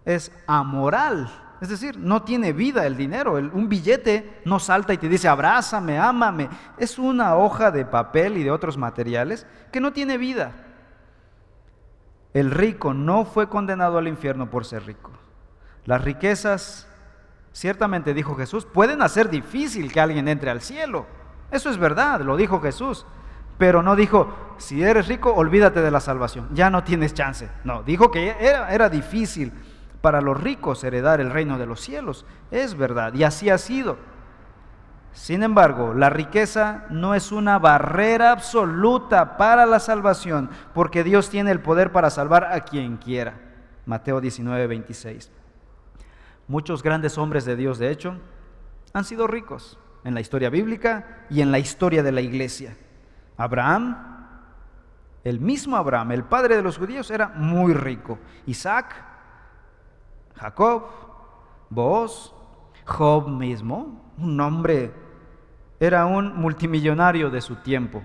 es 0.05 0.31
amoral 0.47 1.31
Es 1.61 1.69
decir, 1.71 1.99
no 1.99 2.23
tiene 2.23 2.53
vida 2.53 2.87
el 2.87 2.97
dinero. 2.97 3.35
un 3.35 3.69
billete 3.69 4.40
no 4.45 4.59
salta 4.59 4.92
y 4.92 4.99
te 4.99 5.09
dice, 5.09 5.29
abrázame, 5.29 5.99
ámame. 5.99 6.49
Es 6.77 6.99
una 6.99 7.37
hoja 7.37 7.71
de 7.71 7.87
papel 7.87 8.37
y 8.37 8.42
de 8.42 8.51
otros 8.51 8.77
materiales 8.77 9.47
que 9.73 9.81
no 9.81 9.92
tiene 9.92 10.19
vida. 10.19 10.53
El 12.35 12.51
rico 12.51 12.92
no 12.92 13.25
fue 13.25 13.49
condenado 13.49 13.97
al 13.97 14.09
infierno 14.09 14.51
por 14.51 14.66
ser 14.66 14.85
rico. 14.85 15.11
Las 15.87 16.05
riquezas, 16.05 16.87
ciertamente 17.53 18.12
dijo 18.12 18.35
Jesús, 18.35 18.66
pueden 18.66 19.01
hacer 19.01 19.31
difícil 19.31 19.90
que 19.90 20.01
alguien 20.01 20.29
entre 20.29 20.51
al 20.51 20.61
cielo. 20.61 21.07
Eso 21.51 21.71
es 21.71 21.79
verdad, 21.79 22.21
lo 22.21 22.37
dijo 22.37 22.61
Jesús. 22.61 23.07
Pero 23.57 23.83
no 23.83 23.97
dijo, 23.97 24.35
si 24.59 24.83
eres 24.83 25.09
rico, 25.09 25.33
olvídate 25.33 25.81
de 25.81 25.90
la 25.90 26.01
salvación, 26.01 26.49
ya 26.53 26.69
no 26.69 26.85
tienes 26.85 27.14
chance. 27.14 27.49
No, 27.64 27.83
dijo 27.83 28.11
que 28.11 28.37
era, 28.38 28.71
era 28.75 28.90
difícil 28.90 29.55
para 30.07 30.21
los 30.21 30.40
ricos 30.40 30.85
heredar 30.85 31.21
el 31.21 31.33
reino 31.33 31.59
de 31.59 31.66
los 31.66 31.81
cielos. 31.81 32.25
Es 32.53 32.77
verdad, 32.77 33.12
y 33.14 33.25
así 33.25 33.51
ha 33.51 33.59
sido. 33.59 33.97
Sin 35.11 35.42
embargo, 35.42 35.95
la 35.95 36.11
riqueza 36.11 36.85
no 36.90 37.16
es 37.16 37.33
una 37.33 37.59
barrera 37.59 38.31
absoluta 38.31 39.37
para 39.37 39.66
la 39.66 39.81
salvación, 39.81 40.49
porque 40.75 41.03
Dios 41.03 41.29
tiene 41.29 41.51
el 41.51 41.59
poder 41.59 41.90
para 41.90 42.11
salvar 42.11 42.45
a 42.45 42.61
quien 42.61 42.99
quiera. 42.99 43.35
Mateo 43.85 44.21
19, 44.21 44.69
26. 44.69 45.33
Muchos 46.47 46.85
grandes 46.85 47.19
hombres 47.19 47.45
de 47.45 47.57
Dios, 47.57 47.81
de 47.81 47.90
hecho, 47.90 48.14
han 48.92 49.05
sido 49.05 49.27
ricos 49.27 49.77
en 50.05 50.14
la 50.14 50.21
historia 50.21 50.51
bíblica 50.51 51.25
y 51.31 51.40
en 51.40 51.51
la 51.51 51.59
historia 51.59 52.05
de 52.05 52.12
la 52.12 52.21
iglesia. 52.21 52.77
Abraham, 53.37 53.97
el 55.25 55.40
mismo 55.40 55.77
Abraham, 55.77 56.12
el 56.12 56.23
padre 56.23 56.55
de 56.55 56.62
los 56.62 56.79
judíos, 56.79 57.11
era 57.11 57.27
muy 57.27 57.75
rico. 57.75 58.21
Isaac, 58.47 59.15
Jacob, 60.38 60.85
Boaz, 61.70 62.33
Job 62.85 63.29
mismo, 63.29 64.12
un 64.18 64.40
hombre, 64.40 64.92
era 65.81 66.07
un 66.07 66.37
multimillonario 66.37 67.31
de 67.31 67.40
su 67.40 67.57
tiempo, 67.57 68.03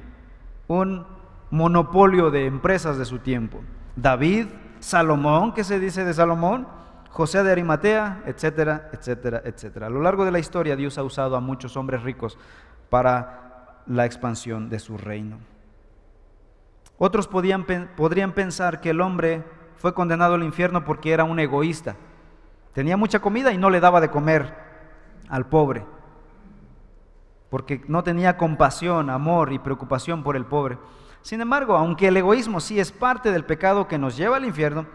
un 0.68 1.06
monopolio 1.52 2.32
de 2.32 2.46
empresas 2.46 2.98
de 2.98 3.06
su 3.06 3.20
tiempo. 3.20 3.62
David, 3.96 4.48
Salomón, 4.80 5.54
¿qué 5.54 5.64
se 5.64 5.80
dice 5.80 6.04
de 6.04 6.14
Salomón? 6.14 6.68
José 7.10 7.44
de 7.44 7.52
Arimatea, 7.52 8.24
etcétera, 8.26 8.90
etcétera, 8.94 9.42
etcétera. 9.44 9.88
A 9.88 9.90
lo 9.90 10.02
largo 10.02 10.26
de 10.26 10.32
la 10.32 10.40
historia 10.40 10.76
Dios 10.76 10.98
ha 10.98 11.04
usado 11.04 11.36
a 11.36 11.42
muchos 11.42 11.76
hombres 11.76 12.04
ricos 12.04 12.38
para 12.90 13.84
la 13.86 14.06
expansión 14.06 14.70
de 14.70 14.80
su 14.80 14.98
reino. 14.98 15.38
Otros 16.98 17.28
podrían 17.28 18.34
pensar 18.34 18.80
que 18.80 18.92
el 18.92 19.02
hombre 19.02 19.44
fue 19.76 19.94
condenado 19.94 20.36
al 20.36 20.44
infierno 20.44 20.86
porque 20.86 21.12
era 21.12 21.24
un 21.24 21.40
egoísta. 21.40 21.96
Tenía 22.74 22.98
mucha 22.98 23.20
comida 23.20 23.52
y 23.52 23.58
no 23.58 23.70
le 23.70 23.80
daba 23.80 24.02
de 24.02 24.10
comer 24.10 24.56
al 25.30 25.46
pobre, 25.48 25.86
porque 27.50 27.84
no 27.88 28.04
tenía 28.04 28.38
compasión, 28.38 29.10
amor 29.10 29.52
y 29.52 29.60
preocupación 29.60 30.24
por 30.24 30.36
el 30.36 30.46
pobre. 30.46 30.78
Sin 31.22 31.42
embargo, 31.42 31.76
aunque 31.76 32.08
el 32.08 32.18
egoísmo 32.18 32.60
sí 32.60 32.80
es 32.80 32.92
parte 32.92 33.32
del 33.32 33.46
pecado 33.46 33.88
que 33.88 33.98
nos 33.98 34.18
lleva 34.18 34.38
al 34.38 34.46
infierno, 34.46 34.86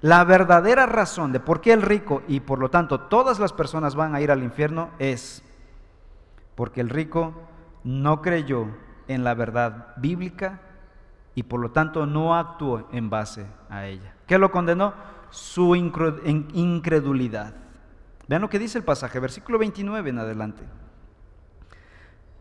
la 0.00 0.22
verdadera 0.24 0.86
razón 0.86 1.32
de 1.32 1.40
por 1.40 1.60
qué 1.60 1.72
el 1.72 1.82
rico 1.82 2.22
y 2.28 2.40
por 2.40 2.60
lo 2.60 2.70
tanto 2.70 3.00
todas 3.00 3.40
las 3.40 3.52
personas 3.52 3.96
van 3.96 4.14
a 4.14 4.20
ir 4.20 4.30
al 4.30 4.44
infierno 4.44 4.90
es 5.00 5.42
porque 6.54 6.80
el 6.80 6.88
rico 6.88 7.34
no 7.82 8.22
creyó 8.22 8.66
en 9.08 9.24
la 9.24 9.34
verdad 9.34 9.94
bíblica 9.96 10.60
y 11.34 11.44
por 11.44 11.60
lo 11.60 11.70
tanto 11.70 12.06
no 12.06 12.36
actuó 12.36 12.88
en 12.92 13.10
base 13.10 13.46
a 13.70 13.86
ella. 13.86 14.14
¿Qué 14.26 14.38
lo 14.38 14.50
condenó? 14.50 14.94
Su 15.30 15.74
incredulidad. 15.76 17.54
Vean 18.26 18.42
lo 18.42 18.50
que 18.50 18.58
dice 18.58 18.78
el 18.78 18.84
pasaje, 18.84 19.20
versículo 19.20 19.58
29 19.58 20.10
en 20.10 20.18
adelante. 20.18 20.62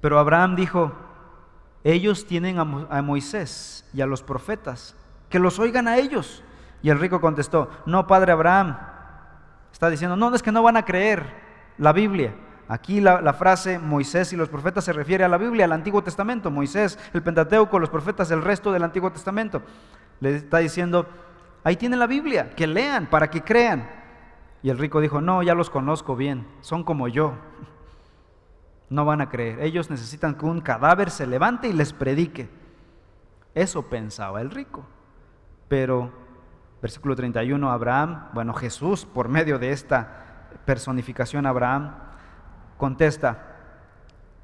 Pero 0.01 0.19
Abraham 0.19 0.55
dijo, 0.55 0.91
ellos 1.83 2.25
tienen 2.27 2.59
a 2.59 3.01
Moisés 3.01 3.85
y 3.93 4.01
a 4.01 4.05
los 4.05 4.21
profetas, 4.21 4.95
que 5.29 5.39
los 5.39 5.59
oigan 5.59 5.87
a 5.87 5.97
ellos. 5.97 6.43
Y 6.81 6.89
el 6.89 6.99
rico 6.99 7.21
contestó, 7.21 7.69
no, 7.85 8.05
padre 8.07 8.31
Abraham. 8.31 8.77
Está 9.71 9.89
diciendo, 9.89 10.15
no, 10.15 10.33
es 10.35 10.43
que 10.43 10.51
no 10.51 10.63
van 10.63 10.77
a 10.77 10.85
creer 10.85 11.23
la 11.77 11.93
Biblia. 11.93 12.35
Aquí 12.67 12.99
la, 12.99 13.33
frase 13.33 13.79
Moisés 13.79 14.33
y 14.33 14.35
los 14.35 14.49
profetas 14.49 14.83
se 14.83 14.91
refiere 14.91 15.23
a 15.23 15.29
la 15.29 15.37
Biblia, 15.37 15.65
al 15.65 15.71
Antiguo 15.71 16.03
Testamento. 16.03 16.51
Moisés, 16.51 16.99
el 17.13 17.23
Pentateuco, 17.23 17.79
los 17.79 17.89
profetas, 17.89 18.29
el 18.31 18.41
resto 18.41 18.73
del 18.73 18.83
Antiguo 18.83 19.11
Testamento. 19.11 19.61
Le 20.19 20.35
está 20.35 20.57
diciendo, 20.57 21.07
ahí 21.67 21.75
tienen 21.75 21.99
la 21.99 22.07
Biblia, 22.07 22.51
que 22.55 22.67
lean 22.67 23.07
para 23.07 23.29
que 23.29 23.43
crean. 23.43 23.89
Y 24.63 24.69
el 24.69 24.77
rico 24.77 25.01
dijo, 25.01 25.21
no, 25.21 25.43
ya 25.43 25.53
los 25.53 25.69
conozco 25.69 26.15
bien, 26.15 26.47
son 26.61 26.83
como 26.83 27.07
yo. 27.07 27.33
No 28.89 29.03
van 29.03 29.19
a 29.19 29.27
creer. 29.27 29.59
Ellos 29.59 29.89
necesitan 29.89 30.35
que 30.35 30.45
un 30.45 30.61
cadáver 30.61 31.11
se 31.11 31.27
levante 31.27 31.67
y 31.67 31.73
les 31.73 31.91
predique. 31.91 32.49
Eso 33.53 33.89
pensaba 33.89 34.39
el 34.39 34.49
rico. 34.49 34.85
Pero 35.67 36.09
Versículo 36.81 37.15
31, 37.15 37.71
Abraham, 37.71 38.29
bueno, 38.33 38.53
Jesús, 38.53 39.05
por 39.05 39.29
medio 39.29 39.57
de 39.57 39.71
esta 39.71 40.49
personificación, 40.65 41.47
Abraham, 41.47 41.95
contesta, 42.77 43.55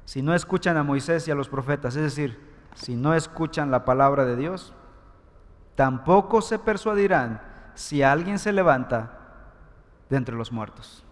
si 0.04 0.20
no 0.20 0.34
escuchan 0.34 0.76
a 0.76 0.82
Moisés 0.82 1.28
y 1.28 1.30
a 1.30 1.36
los 1.36 1.48
profetas, 1.48 1.94
es 1.94 2.02
decir, 2.02 2.40
si 2.74 2.96
no 2.96 3.14
escuchan 3.14 3.70
la 3.70 3.84
palabra 3.84 4.24
de 4.24 4.34
Dios, 4.34 4.74
tampoco 5.74 6.40
se 6.40 6.58
persuadirán 6.58 7.40
si 7.74 8.02
alguien 8.02 8.38
se 8.38 8.52
levanta 8.52 9.18
de 10.08 10.16
entre 10.16 10.36
los 10.36 10.52
muertos. 10.52 11.04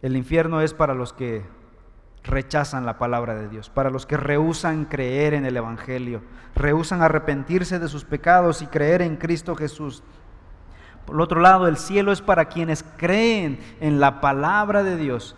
El 0.00 0.16
infierno 0.16 0.60
es 0.60 0.74
para 0.74 0.94
los 0.94 1.12
que 1.12 1.44
rechazan 2.24 2.86
la 2.86 2.98
palabra 2.98 3.34
de 3.34 3.48
Dios, 3.48 3.70
para 3.70 3.90
los 3.90 4.06
que 4.06 4.16
rehusan 4.16 4.84
creer 4.84 5.34
en 5.34 5.44
el 5.44 5.56
Evangelio, 5.56 6.22
rehusan 6.54 7.02
arrepentirse 7.02 7.78
de 7.78 7.88
sus 7.88 8.04
pecados 8.04 8.62
y 8.62 8.66
creer 8.66 9.02
en 9.02 9.16
Cristo 9.16 9.56
Jesús. 9.56 10.02
Por 11.04 11.20
otro 11.20 11.40
lado, 11.40 11.66
el 11.66 11.78
cielo 11.78 12.12
es 12.12 12.20
para 12.20 12.46
quienes 12.46 12.84
creen 12.96 13.58
en 13.80 13.98
la 13.98 14.20
palabra 14.20 14.82
de 14.82 14.96
Dios 14.96 15.36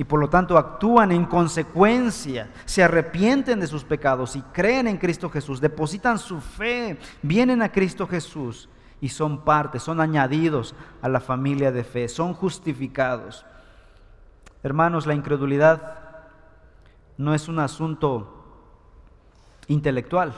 y 0.00 0.04
por 0.04 0.18
lo 0.18 0.30
tanto 0.30 0.56
actúan 0.56 1.12
en 1.12 1.26
consecuencia, 1.26 2.48
se 2.64 2.82
arrepienten 2.82 3.60
de 3.60 3.66
sus 3.66 3.84
pecados 3.84 4.34
y 4.34 4.40
creen 4.40 4.88
en 4.88 4.96
Cristo 4.96 5.28
Jesús, 5.28 5.60
depositan 5.60 6.18
su 6.18 6.40
fe, 6.40 6.98
vienen 7.20 7.60
a 7.60 7.70
Cristo 7.70 8.06
Jesús 8.06 8.70
y 9.02 9.10
son 9.10 9.44
parte, 9.44 9.78
son 9.78 10.00
añadidos 10.00 10.74
a 11.02 11.10
la 11.10 11.20
familia 11.20 11.70
de 11.70 11.84
fe, 11.84 12.08
son 12.08 12.32
justificados. 12.32 13.44
Hermanos, 14.62 15.06
la 15.06 15.12
incredulidad 15.12 15.98
no 17.18 17.34
es 17.34 17.46
un 17.46 17.58
asunto 17.58 18.42
intelectual. 19.68 20.32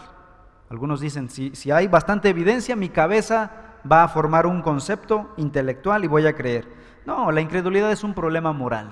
Algunos 0.71 0.99
dicen, 0.99 1.31
si, 1.31 1.71
hay 1.71 1.87
bastante 1.87 2.31
evidencia, 2.31 2.75
mi 2.75 2.89
cabeza 2.89 3.53
va 3.89 4.03
a 4.03 4.09
formar 4.09 4.45
un 4.45 4.61
concepto 4.61 5.33
intelectual 5.37 6.03
y 6.03 6.09
voy 6.09 6.27
a 6.27 6.35
creer. 6.35 6.67
No, 7.07 7.31
la 7.31 7.41
incredulidad 7.41 7.93
es 7.93 8.03
un 8.03 8.13
problema 8.13 8.53
moral. 8.53 8.91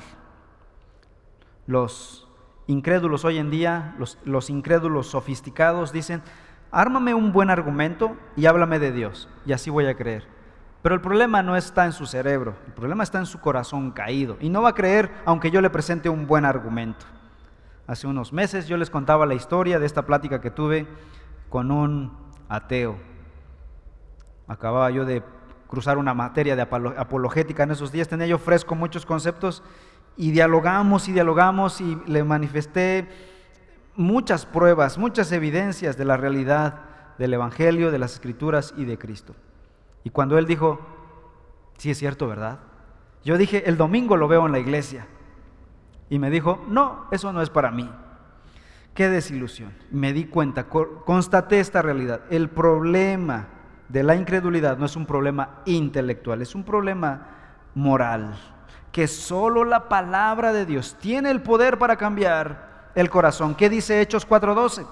Los 1.70 2.26
incrédulos 2.66 3.24
hoy 3.24 3.38
en 3.38 3.48
día, 3.48 3.94
los, 3.96 4.18
los, 4.24 4.50
incrédulos 4.50 5.06
sofisticados 5.06 5.92
dicen, 5.92 6.20
ármame 6.72 7.14
un 7.14 7.32
buen 7.32 7.48
argumento 7.48 8.16
y 8.34 8.46
háblame 8.46 8.80
de 8.80 8.90
Dios, 8.90 9.28
y 9.46 9.52
así 9.52 9.70
voy 9.70 9.86
a 9.86 9.94
creer. 9.94 10.26
Pero 10.82 10.96
el 10.96 11.00
problema 11.00 11.44
no 11.44 11.54
está 11.54 11.84
en 11.84 11.92
su 11.92 12.06
cerebro, 12.06 12.56
el 12.66 12.72
problema 12.72 13.04
está 13.04 13.20
en 13.20 13.26
su 13.26 13.38
corazón 13.38 13.92
caído, 13.92 14.36
y 14.40 14.48
no 14.48 14.62
va 14.62 14.70
a 14.70 14.74
creer 14.74 15.12
aunque 15.24 15.52
yo 15.52 15.60
le 15.60 15.70
presente 15.70 16.08
un 16.08 16.26
buen 16.26 16.44
argumento. 16.44 17.06
Hace 17.86 18.08
unos 18.08 18.32
meses 18.32 18.66
yo 18.66 18.76
les 18.76 18.90
contaba 18.90 19.24
la 19.24 19.34
historia 19.34 19.78
de 19.78 19.86
esta 19.86 20.06
plática 20.06 20.40
que 20.40 20.50
tuve 20.50 20.88
con 21.50 21.70
un 21.70 22.18
ateo. 22.48 22.96
Acababa 24.48 24.90
yo 24.90 25.04
de 25.04 25.22
cruzar 25.68 25.98
una 25.98 26.14
materia 26.14 26.56
de 26.56 26.62
apologética 26.62 27.62
en 27.62 27.70
esos 27.70 27.92
días, 27.92 28.08
tenía 28.08 28.26
yo 28.26 28.38
fresco 28.38 28.74
muchos 28.74 29.06
conceptos 29.06 29.62
y 30.16 30.30
dialogamos 30.32 31.08
y 31.08 31.12
dialogamos 31.12 31.80
y 31.80 31.98
le 32.06 32.24
manifesté 32.24 33.08
muchas 33.96 34.46
pruebas, 34.46 34.98
muchas 34.98 35.32
evidencias 35.32 35.96
de 35.96 36.04
la 36.04 36.16
realidad 36.16 36.80
del 37.18 37.34
Evangelio, 37.34 37.90
de 37.90 37.98
las 37.98 38.14
Escrituras 38.14 38.74
y 38.76 38.84
de 38.84 38.98
Cristo. 38.98 39.34
Y 40.04 40.10
cuando 40.10 40.38
él 40.38 40.46
dijo, 40.46 40.80
sí 41.76 41.90
es 41.90 41.98
cierto, 41.98 42.26
¿verdad? 42.26 42.60
Yo 43.24 43.36
dije, 43.36 43.68
el 43.68 43.76
domingo 43.76 44.16
lo 44.16 44.28
veo 44.28 44.46
en 44.46 44.52
la 44.52 44.58
iglesia. 44.58 45.06
Y 46.08 46.18
me 46.18 46.30
dijo, 46.30 46.64
no, 46.68 47.06
eso 47.10 47.32
no 47.32 47.42
es 47.42 47.50
para 47.50 47.70
mí. 47.70 47.88
Qué 48.94 49.08
desilusión. 49.08 49.72
Me 49.90 50.12
di 50.12 50.24
cuenta, 50.24 50.68
constaté 50.68 51.60
esta 51.60 51.82
realidad. 51.82 52.22
El 52.30 52.48
problema 52.48 53.48
de 53.88 54.02
la 54.02 54.14
incredulidad 54.14 54.78
no 54.78 54.86
es 54.86 54.96
un 54.96 55.06
problema 55.06 55.60
intelectual, 55.66 56.42
es 56.42 56.54
un 56.54 56.64
problema 56.64 57.28
moral. 57.74 58.34
Que 58.92 59.06
solo 59.06 59.64
la 59.64 59.88
palabra 59.88 60.52
de 60.52 60.66
Dios 60.66 60.96
tiene 61.00 61.30
el 61.30 61.42
poder 61.42 61.78
para 61.78 61.96
cambiar 61.96 62.90
el 62.94 63.10
corazón. 63.10 63.54
¿Qué 63.54 63.68
dice 63.68 64.00
Hechos 64.00 64.26
4:12? 64.26 64.86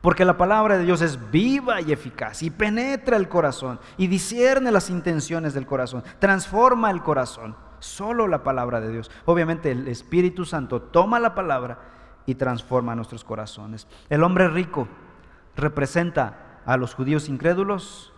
Porque 0.00 0.24
la 0.24 0.36
palabra 0.36 0.78
de 0.78 0.84
Dios 0.84 1.02
es 1.02 1.30
viva 1.30 1.80
y 1.80 1.90
eficaz 1.90 2.42
y 2.42 2.50
penetra 2.50 3.16
el 3.16 3.28
corazón 3.28 3.80
y 3.96 4.06
discierne 4.06 4.70
las 4.70 4.90
intenciones 4.90 5.54
del 5.54 5.66
corazón, 5.66 6.04
transforma 6.20 6.90
el 6.90 7.02
corazón. 7.02 7.56
Solo 7.80 8.26
la 8.26 8.42
palabra 8.42 8.80
de 8.80 8.90
Dios. 8.90 9.10
Obviamente 9.24 9.70
el 9.70 9.88
Espíritu 9.88 10.44
Santo 10.44 10.82
toma 10.82 11.20
la 11.20 11.34
palabra 11.34 11.78
y 12.26 12.34
transforma 12.34 12.94
nuestros 12.94 13.24
corazones. 13.24 13.86
El 14.08 14.22
hombre 14.22 14.48
rico 14.48 14.88
representa 15.56 16.60
a 16.66 16.76
los 16.76 16.94
judíos 16.94 17.28
incrédulos 17.28 18.12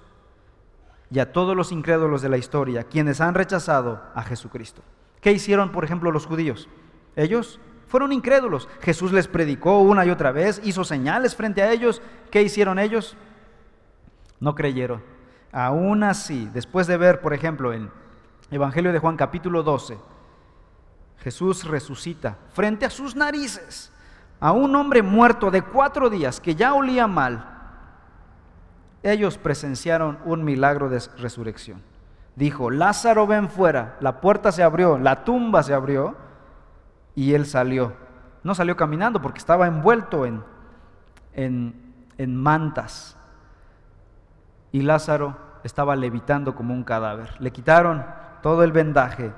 y 1.11 1.19
a 1.19 1.33
todos 1.33 1.57
los 1.57 1.73
incrédulos 1.73 2.23
de 2.23 2.29
la 2.29 2.39
historia, 2.39 2.85
quienes 2.85 3.21
han 3.21 3.35
rechazado 3.35 4.03
a 4.15 4.23
Jesucristo. 4.23 4.83
¿Qué 5.21 5.33
hicieron, 5.33 5.73
por 5.73 5.85
ejemplo, 5.85 6.11
los 6.13 6.27
judíos? 6.27 6.69
Ellos 7.17 7.61
fueron 7.89 8.13
incrédulos. 8.13 8.69
Jesús 8.81 9.13
les 9.13 9.27
predicó 9.27 9.81
una 9.81 10.07
y 10.07 10.11
otra 10.11 10.31
vez, 10.31 10.61
hizo 10.65 10.85
señales 10.85 11.35
frente 11.35 11.63
a 11.63 11.73
ellos. 11.73 12.01
¿Qué 12.31 12.43
hicieron 12.43 12.79
ellos? 12.79 13.17
No 14.39 14.55
creyeron. 14.55 15.03
Aún 15.53 16.05
así, 16.05 16.49
después 16.55 16.87
de 16.87 16.97
ver, 16.97 17.21
por 17.21 17.35
ejemplo, 17.35 17.73
en 17.73 17.91
Evangelio 18.51 18.93
de 18.93 19.01
Juan 19.01 19.17
capítulo 19.17 19.65
12, 19.65 19.99
Jesús 21.19 21.65
resucita 21.65 22.39
frente 22.53 22.87
a 22.87 22.91
sus 22.91 23.17
narices 23.17 23.93
a 24.39 24.53
un 24.53 24.75
hombre 24.75 25.03
muerto 25.03 25.51
de 25.51 25.63
cuatro 25.63 26.09
días 26.09 26.41
que 26.41 26.55
ya 26.55 26.73
olía 26.75 27.07
mal. 27.07 27.60
Ellos 29.03 29.39
presenciaron 29.39 30.19
un 30.25 30.45
milagro 30.45 30.89
de 30.89 31.03
resurrección. 31.19 31.83
Dijo, 32.37 32.71
Lázaro 32.71 33.27
ven 33.27 33.49
fuera, 33.49 33.97
la 34.01 34.21
puerta 34.21 34.53
se 34.53 34.63
abrió, 34.63 34.99
la 34.99 35.25
tumba 35.25 35.63
se 35.63 35.75
abrió 35.75 36.17
y 37.15 37.35
él 37.35 37.47
salió. 37.47 37.93
No 38.43 38.55
salió 38.55 38.77
caminando 38.77 39.21
porque 39.21 39.39
estaba 39.39 39.67
envuelto 39.67 40.25
en, 40.25 40.43
en, 41.35 42.37
mantas. 42.37 43.17
Y 44.73 44.83
Lázaro 44.83 45.37
estaba 45.65 45.97
levitando 45.97 46.55
como 46.55 46.73
un 46.73 46.85
cadáver. 46.85 47.35
Le 47.41 47.51
quitaron 47.51 48.05
todo 48.43 48.63
el 48.63 48.73
vendaje 48.73 49.33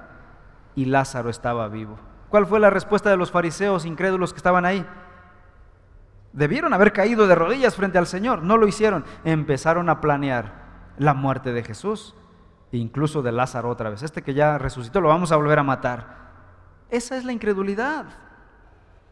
y 0.74 0.84
Lázaro 0.84 1.30
estaba 1.30 1.68
vivo. 1.68 1.96
¿Cuál 2.28 2.46
fue 2.46 2.60
la 2.60 2.70
respuesta 2.70 3.10
de 3.10 3.16
los 3.16 3.30
fariseos 3.30 3.84
incrédulos 3.84 4.32
que 4.32 4.38
estaban 4.38 4.64
ahí? 4.64 4.86
Debieron 6.32 6.72
haber 6.72 6.92
caído 6.92 7.26
de 7.26 7.34
rodillas 7.34 7.76
frente 7.76 7.98
al 7.98 8.06
Señor, 8.06 8.42
no 8.42 8.56
lo 8.56 8.66
hicieron. 8.66 9.04
Empezaron 9.24 9.88
a 9.88 10.00
planear 10.00 10.62
la 10.98 11.14
muerte 11.14 11.52
de 11.52 11.62
Jesús, 11.62 12.14
incluso 12.70 13.22
de 13.22 13.32
Lázaro 13.32 13.68
otra 13.68 13.90
vez. 13.90 14.02
Este 14.02 14.22
que 14.22 14.34
ya 14.34 14.58
resucitó 14.58 15.00
lo 15.00 15.08
vamos 15.08 15.32
a 15.32 15.36
volver 15.36 15.58
a 15.58 15.62
matar. 15.62 16.22
Esa 16.90 17.16
es 17.16 17.24
la 17.24 17.32
incredulidad. 17.32 18.06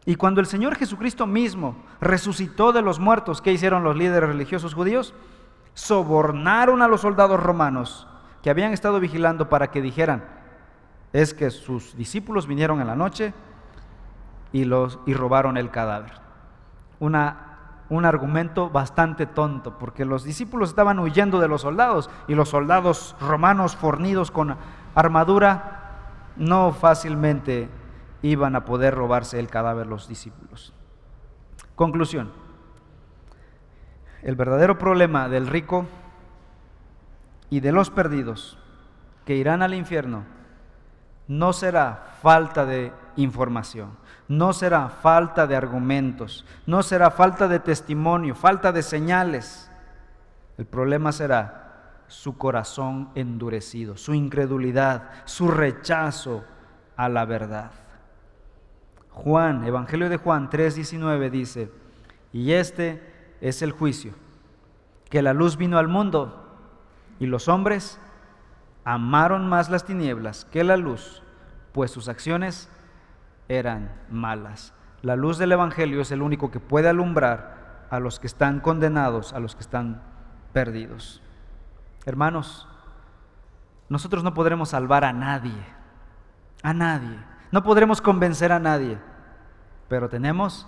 Y 0.05 0.15
cuando 0.15 0.41
el 0.41 0.47
Señor 0.47 0.75
Jesucristo 0.75 1.27
mismo 1.27 1.75
resucitó 1.99 2.71
de 2.71 2.81
los 2.81 2.99
muertos, 2.99 3.41
¿qué 3.41 3.51
hicieron 3.51 3.83
los 3.83 3.95
líderes 3.95 4.29
religiosos 4.29 4.73
judíos? 4.73 5.13
Sobornaron 5.73 6.81
a 6.81 6.87
los 6.87 7.01
soldados 7.01 7.41
romanos 7.41 8.07
que 8.41 8.49
habían 8.49 8.73
estado 8.73 8.99
vigilando 8.99 9.47
para 9.47 9.69
que 9.69 9.81
dijeran, 9.81 10.23
es 11.13 11.33
que 11.33 11.51
sus 11.51 11.95
discípulos 11.95 12.47
vinieron 12.47 12.81
en 12.81 12.87
la 12.87 12.95
noche 12.95 13.33
y, 14.51 14.65
los, 14.65 14.99
y 15.05 15.13
robaron 15.13 15.57
el 15.57 15.69
cadáver. 15.69 16.20
Una, 17.01 17.83
un 17.89 18.05
argumento 18.05 18.69
bastante 18.69 19.25
tonto, 19.25 19.77
porque 19.77 20.05
los 20.05 20.23
discípulos 20.23 20.69
estaban 20.69 20.99
huyendo 20.99 21.41
de 21.41 21.49
los 21.49 21.61
soldados 21.61 22.09
y 22.29 22.35
los 22.35 22.47
soldados 22.47 23.17
romanos 23.19 23.75
fornidos 23.75 24.31
con 24.31 24.55
armadura 24.95 25.81
no 26.37 26.71
fácilmente 26.71 27.69
iban 28.21 28.55
a 28.55 28.63
poder 28.63 28.95
robarse 28.95 29.39
el 29.39 29.49
cadáver 29.49 29.87
los 29.87 30.07
discípulos. 30.07 30.73
Conclusión. 31.75 32.31
El 34.21 34.35
verdadero 34.35 34.77
problema 34.77 35.27
del 35.27 35.47
rico 35.47 35.85
y 37.49 37.59
de 37.59 37.71
los 37.71 37.89
perdidos 37.89 38.57
que 39.25 39.35
irán 39.35 39.61
al 39.61 39.73
infierno 39.73 40.23
no 41.27 41.53
será 41.53 42.17
falta 42.21 42.65
de 42.65 42.93
información, 43.15 43.91
no 44.31 44.53
será 44.53 44.87
falta 44.87 45.45
de 45.45 45.57
argumentos, 45.57 46.45
no 46.65 46.83
será 46.83 47.11
falta 47.11 47.49
de 47.49 47.59
testimonio, 47.59 48.33
falta 48.33 48.71
de 48.71 48.81
señales. 48.81 49.69
El 50.57 50.65
problema 50.65 51.11
será 51.11 52.03
su 52.07 52.37
corazón 52.37 53.09
endurecido, 53.13 53.97
su 53.97 54.13
incredulidad, 54.13 55.09
su 55.25 55.49
rechazo 55.49 56.45
a 56.95 57.09
la 57.09 57.25
verdad. 57.25 57.71
Juan, 59.09 59.65
Evangelio 59.65 60.07
de 60.07 60.15
Juan 60.15 60.49
3:19 60.49 61.29
dice, 61.29 61.69
y 62.31 62.53
este 62.53 63.03
es 63.41 63.61
el 63.61 63.73
juicio, 63.73 64.13
que 65.09 65.21
la 65.21 65.33
luz 65.33 65.57
vino 65.57 65.77
al 65.77 65.89
mundo 65.89 66.57
y 67.19 67.25
los 67.25 67.49
hombres 67.49 67.99
amaron 68.85 69.49
más 69.49 69.69
las 69.69 69.83
tinieblas 69.83 70.45
que 70.45 70.63
la 70.63 70.77
luz, 70.77 71.21
pues 71.73 71.91
sus 71.91 72.07
acciones 72.07 72.69
eran 73.57 73.91
malas. 74.09 74.73
La 75.01 75.15
luz 75.15 75.37
del 75.37 75.51
Evangelio 75.51 76.01
es 76.01 76.11
el 76.11 76.21
único 76.21 76.51
que 76.51 76.59
puede 76.59 76.89
alumbrar 76.89 77.87
a 77.89 77.99
los 77.99 78.19
que 78.19 78.27
están 78.27 78.59
condenados, 78.59 79.33
a 79.33 79.39
los 79.39 79.55
que 79.55 79.61
están 79.61 80.01
perdidos. 80.53 81.21
Hermanos, 82.05 82.67
nosotros 83.89 84.23
no 84.23 84.33
podremos 84.33 84.69
salvar 84.69 85.03
a 85.03 85.11
nadie, 85.11 85.65
a 86.63 86.73
nadie, 86.73 87.19
no 87.51 87.63
podremos 87.63 87.99
convencer 87.99 88.51
a 88.51 88.59
nadie, 88.59 88.97
pero 89.89 90.07
tenemos 90.07 90.67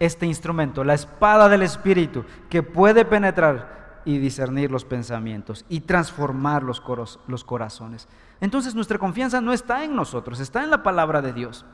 este 0.00 0.26
instrumento, 0.26 0.84
la 0.84 0.94
espada 0.94 1.48
del 1.48 1.62
Espíritu, 1.62 2.24
que 2.50 2.62
puede 2.62 3.04
penetrar 3.04 4.00
y 4.04 4.18
discernir 4.18 4.70
los 4.70 4.84
pensamientos 4.84 5.64
y 5.68 5.80
transformar 5.80 6.62
los, 6.62 6.82
los 7.26 7.44
corazones. 7.44 8.08
Entonces 8.40 8.74
nuestra 8.74 8.98
confianza 8.98 9.40
no 9.40 9.52
está 9.52 9.84
en 9.84 9.96
nosotros, 9.96 10.40
está 10.40 10.62
en 10.62 10.70
la 10.70 10.82
palabra 10.82 11.20
de 11.20 11.32
Dios. 11.32 11.64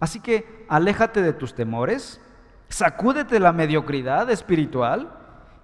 Así 0.00 0.20
que 0.20 0.66
aléjate 0.68 1.22
de 1.22 1.32
tus 1.32 1.54
temores, 1.54 2.20
sacúdete 2.68 3.38
la 3.38 3.52
mediocridad 3.52 4.30
espiritual 4.30 5.10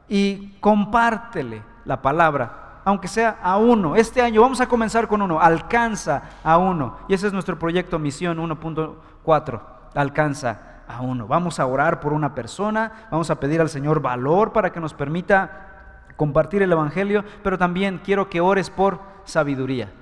y 0.09 0.53
compártele 0.61 1.62
la 1.85 2.03
palabra, 2.03 2.83
aunque 2.85 3.09
sea 3.09 3.38
a 3.43 3.57
uno. 3.57 3.97
Este 3.97 4.23
año 4.23 4.43
vamos 4.43 4.61
a 4.61 4.69
comenzar 4.69 5.09
con 5.09 5.23
uno, 5.23 5.41
alcanza 5.41 6.23
a 6.45 6.59
uno. 6.59 6.99
Y 7.09 7.14
ese 7.14 7.27
es 7.27 7.33
nuestro 7.33 7.59
proyecto 7.59 7.99
Misión 7.99 8.38
1.4, 8.38 9.61
alcanza 9.95 10.61
a 10.87 11.01
uno. 11.01 11.27
Vamos 11.27 11.59
a 11.59 11.67
orar 11.67 11.99
por 11.99 12.12
una 12.12 12.35
persona, 12.35 13.09
vamos 13.11 13.31
a 13.31 13.41
pedir 13.41 13.61
al 13.61 13.69
Señor 13.71 14.01
valor 14.01 14.53
para 14.53 14.71
que 14.71 14.81
nos 14.81 14.95
permita 14.95 16.05
compartir 16.17 16.62
el 16.62 16.73
Evangelio, 16.73 17.25
pero 17.43 17.59
también 17.59 18.01
quiero 18.05 18.29
que 18.29 18.41
ores 18.41 18.71
por 18.71 19.01
sabiduría. 19.25 19.93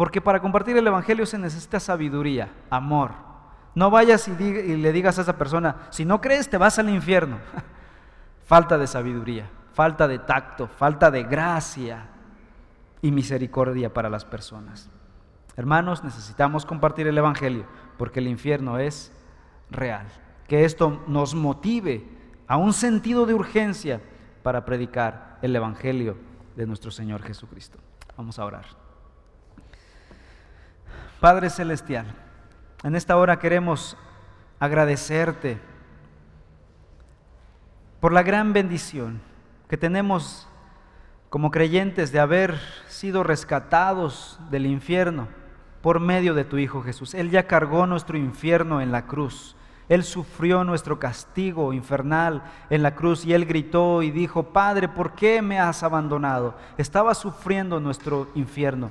Porque 0.00 0.22
para 0.22 0.40
compartir 0.40 0.78
el 0.78 0.86
Evangelio 0.86 1.26
se 1.26 1.36
necesita 1.36 1.78
sabiduría, 1.78 2.48
amor. 2.70 3.10
No 3.74 3.90
vayas 3.90 4.26
y, 4.28 4.32
y 4.32 4.76
le 4.78 4.92
digas 4.92 5.18
a 5.18 5.22
esa 5.22 5.36
persona, 5.36 5.76
si 5.90 6.06
no 6.06 6.22
crees 6.22 6.48
te 6.48 6.56
vas 6.56 6.78
al 6.78 6.88
infierno. 6.88 7.36
Falta 8.46 8.78
de 8.78 8.86
sabiduría 8.86 9.50
falta 9.72 10.08
de 10.08 10.18
tacto, 10.18 10.68
falta 10.68 11.10
de 11.10 11.22
gracia 11.24 12.08
y 13.02 13.10
misericordia 13.12 13.92
para 13.92 14.10
las 14.10 14.24
personas. 14.24 14.90
Hermanos, 15.56 16.04
necesitamos 16.04 16.66
compartir 16.66 17.06
el 17.06 17.16
Evangelio 17.16 17.64
porque 17.96 18.20
el 18.20 18.28
infierno 18.28 18.78
es 18.78 19.12
real. 19.70 20.06
Que 20.48 20.64
esto 20.64 21.02
nos 21.06 21.34
motive 21.34 22.06
a 22.46 22.56
un 22.56 22.72
sentido 22.72 23.26
de 23.26 23.34
urgencia 23.34 24.00
para 24.42 24.64
predicar 24.64 25.38
el 25.42 25.54
Evangelio 25.54 26.16
de 26.56 26.66
nuestro 26.66 26.90
Señor 26.90 27.22
Jesucristo. 27.22 27.78
Vamos 28.16 28.38
a 28.38 28.44
orar. 28.44 28.79
Padre 31.20 31.50
Celestial, 31.50 32.06
en 32.82 32.96
esta 32.96 33.18
hora 33.18 33.38
queremos 33.38 33.94
agradecerte 34.58 35.60
por 38.00 38.10
la 38.14 38.22
gran 38.22 38.54
bendición 38.54 39.20
que 39.68 39.76
tenemos 39.76 40.48
como 41.28 41.50
creyentes 41.50 42.10
de 42.10 42.20
haber 42.20 42.58
sido 42.88 43.22
rescatados 43.22 44.40
del 44.50 44.64
infierno 44.64 45.28
por 45.82 46.00
medio 46.00 46.32
de 46.32 46.44
tu 46.44 46.56
Hijo 46.56 46.82
Jesús. 46.82 47.12
Él 47.12 47.28
ya 47.30 47.46
cargó 47.46 47.86
nuestro 47.86 48.16
infierno 48.16 48.80
en 48.80 48.90
la 48.90 49.06
cruz. 49.06 49.56
Él 49.90 50.04
sufrió 50.04 50.64
nuestro 50.64 50.98
castigo 50.98 51.74
infernal 51.74 52.42
en 52.70 52.82
la 52.82 52.94
cruz 52.94 53.26
y 53.26 53.34
él 53.34 53.44
gritó 53.44 54.02
y 54.02 54.10
dijo, 54.10 54.54
Padre, 54.54 54.88
¿por 54.88 55.12
qué 55.12 55.42
me 55.42 55.60
has 55.60 55.82
abandonado? 55.82 56.54
Estaba 56.78 57.14
sufriendo 57.14 57.78
nuestro 57.78 58.28
infierno. 58.34 58.90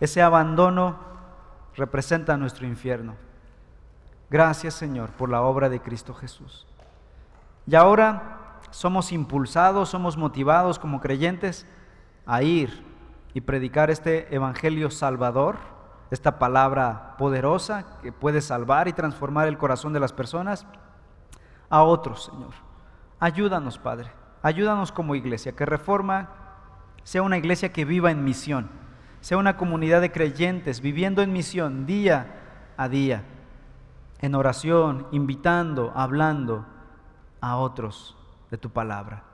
Ese 0.00 0.22
abandono 0.22 1.06
representa 1.78 2.36
nuestro 2.36 2.66
infierno. 2.66 3.14
Gracias 4.30 4.74
Señor 4.74 5.10
por 5.10 5.30
la 5.30 5.42
obra 5.42 5.68
de 5.68 5.80
Cristo 5.80 6.12
Jesús. 6.12 6.66
Y 7.66 7.74
ahora 7.74 8.60
somos 8.70 9.12
impulsados, 9.12 9.88
somos 9.88 10.16
motivados 10.16 10.78
como 10.78 11.00
creyentes 11.00 11.66
a 12.26 12.42
ir 12.42 12.84
y 13.32 13.40
predicar 13.40 13.90
este 13.90 14.34
Evangelio 14.34 14.90
salvador, 14.90 15.56
esta 16.10 16.38
palabra 16.38 17.16
poderosa 17.18 17.98
que 18.02 18.12
puede 18.12 18.40
salvar 18.40 18.88
y 18.88 18.92
transformar 18.92 19.48
el 19.48 19.58
corazón 19.58 19.92
de 19.92 20.00
las 20.00 20.12
personas 20.12 20.66
a 21.70 21.82
otros, 21.82 22.24
Señor. 22.24 22.54
Ayúdanos, 23.20 23.78
Padre. 23.78 24.10
Ayúdanos 24.42 24.92
como 24.92 25.14
iglesia, 25.14 25.52
que 25.52 25.66
Reforma 25.66 26.30
sea 27.02 27.22
una 27.22 27.38
iglesia 27.38 27.72
que 27.72 27.84
viva 27.84 28.10
en 28.10 28.24
misión, 28.24 28.70
sea 29.20 29.38
una 29.38 29.56
comunidad 29.56 30.00
de 30.00 30.12
creyentes 30.12 30.80
viviendo 30.80 31.22
en 31.22 31.32
misión 31.32 31.86
día 31.86 32.34
a 32.76 32.88
día, 32.88 33.24
en 34.20 34.34
oración, 34.34 35.06
invitando, 35.10 35.92
hablando 35.94 36.66
a 37.40 37.56
otros 37.56 38.16
de 38.50 38.58
tu 38.58 38.70
palabra, 38.70 39.24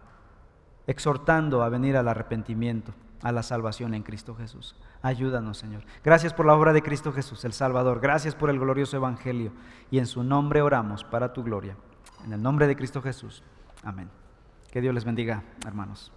exhortando 0.86 1.62
a 1.62 1.68
venir 1.68 1.96
al 1.96 2.08
arrepentimiento, 2.08 2.92
a 3.22 3.32
la 3.32 3.42
salvación 3.42 3.94
en 3.94 4.02
Cristo 4.02 4.34
Jesús. 4.34 4.76
Ayúdanos, 5.02 5.58
Señor. 5.58 5.82
Gracias 6.02 6.32
por 6.32 6.46
la 6.46 6.54
obra 6.54 6.72
de 6.72 6.82
Cristo 6.82 7.12
Jesús, 7.12 7.44
el 7.44 7.52
Salvador. 7.52 8.00
Gracias 8.00 8.34
por 8.34 8.50
el 8.50 8.58
glorioso 8.58 8.96
Evangelio. 8.96 9.52
Y 9.90 9.98
en 9.98 10.06
su 10.06 10.24
nombre 10.24 10.62
oramos 10.62 11.04
para 11.04 11.32
tu 11.32 11.42
gloria. 11.42 11.76
En 12.24 12.32
el 12.32 12.42
nombre 12.42 12.66
de 12.66 12.76
Cristo 12.76 13.02
Jesús. 13.02 13.42
Amén. 13.82 14.10
Que 14.70 14.80
Dios 14.80 14.94
les 14.94 15.04
bendiga, 15.04 15.42
hermanos. 15.66 16.10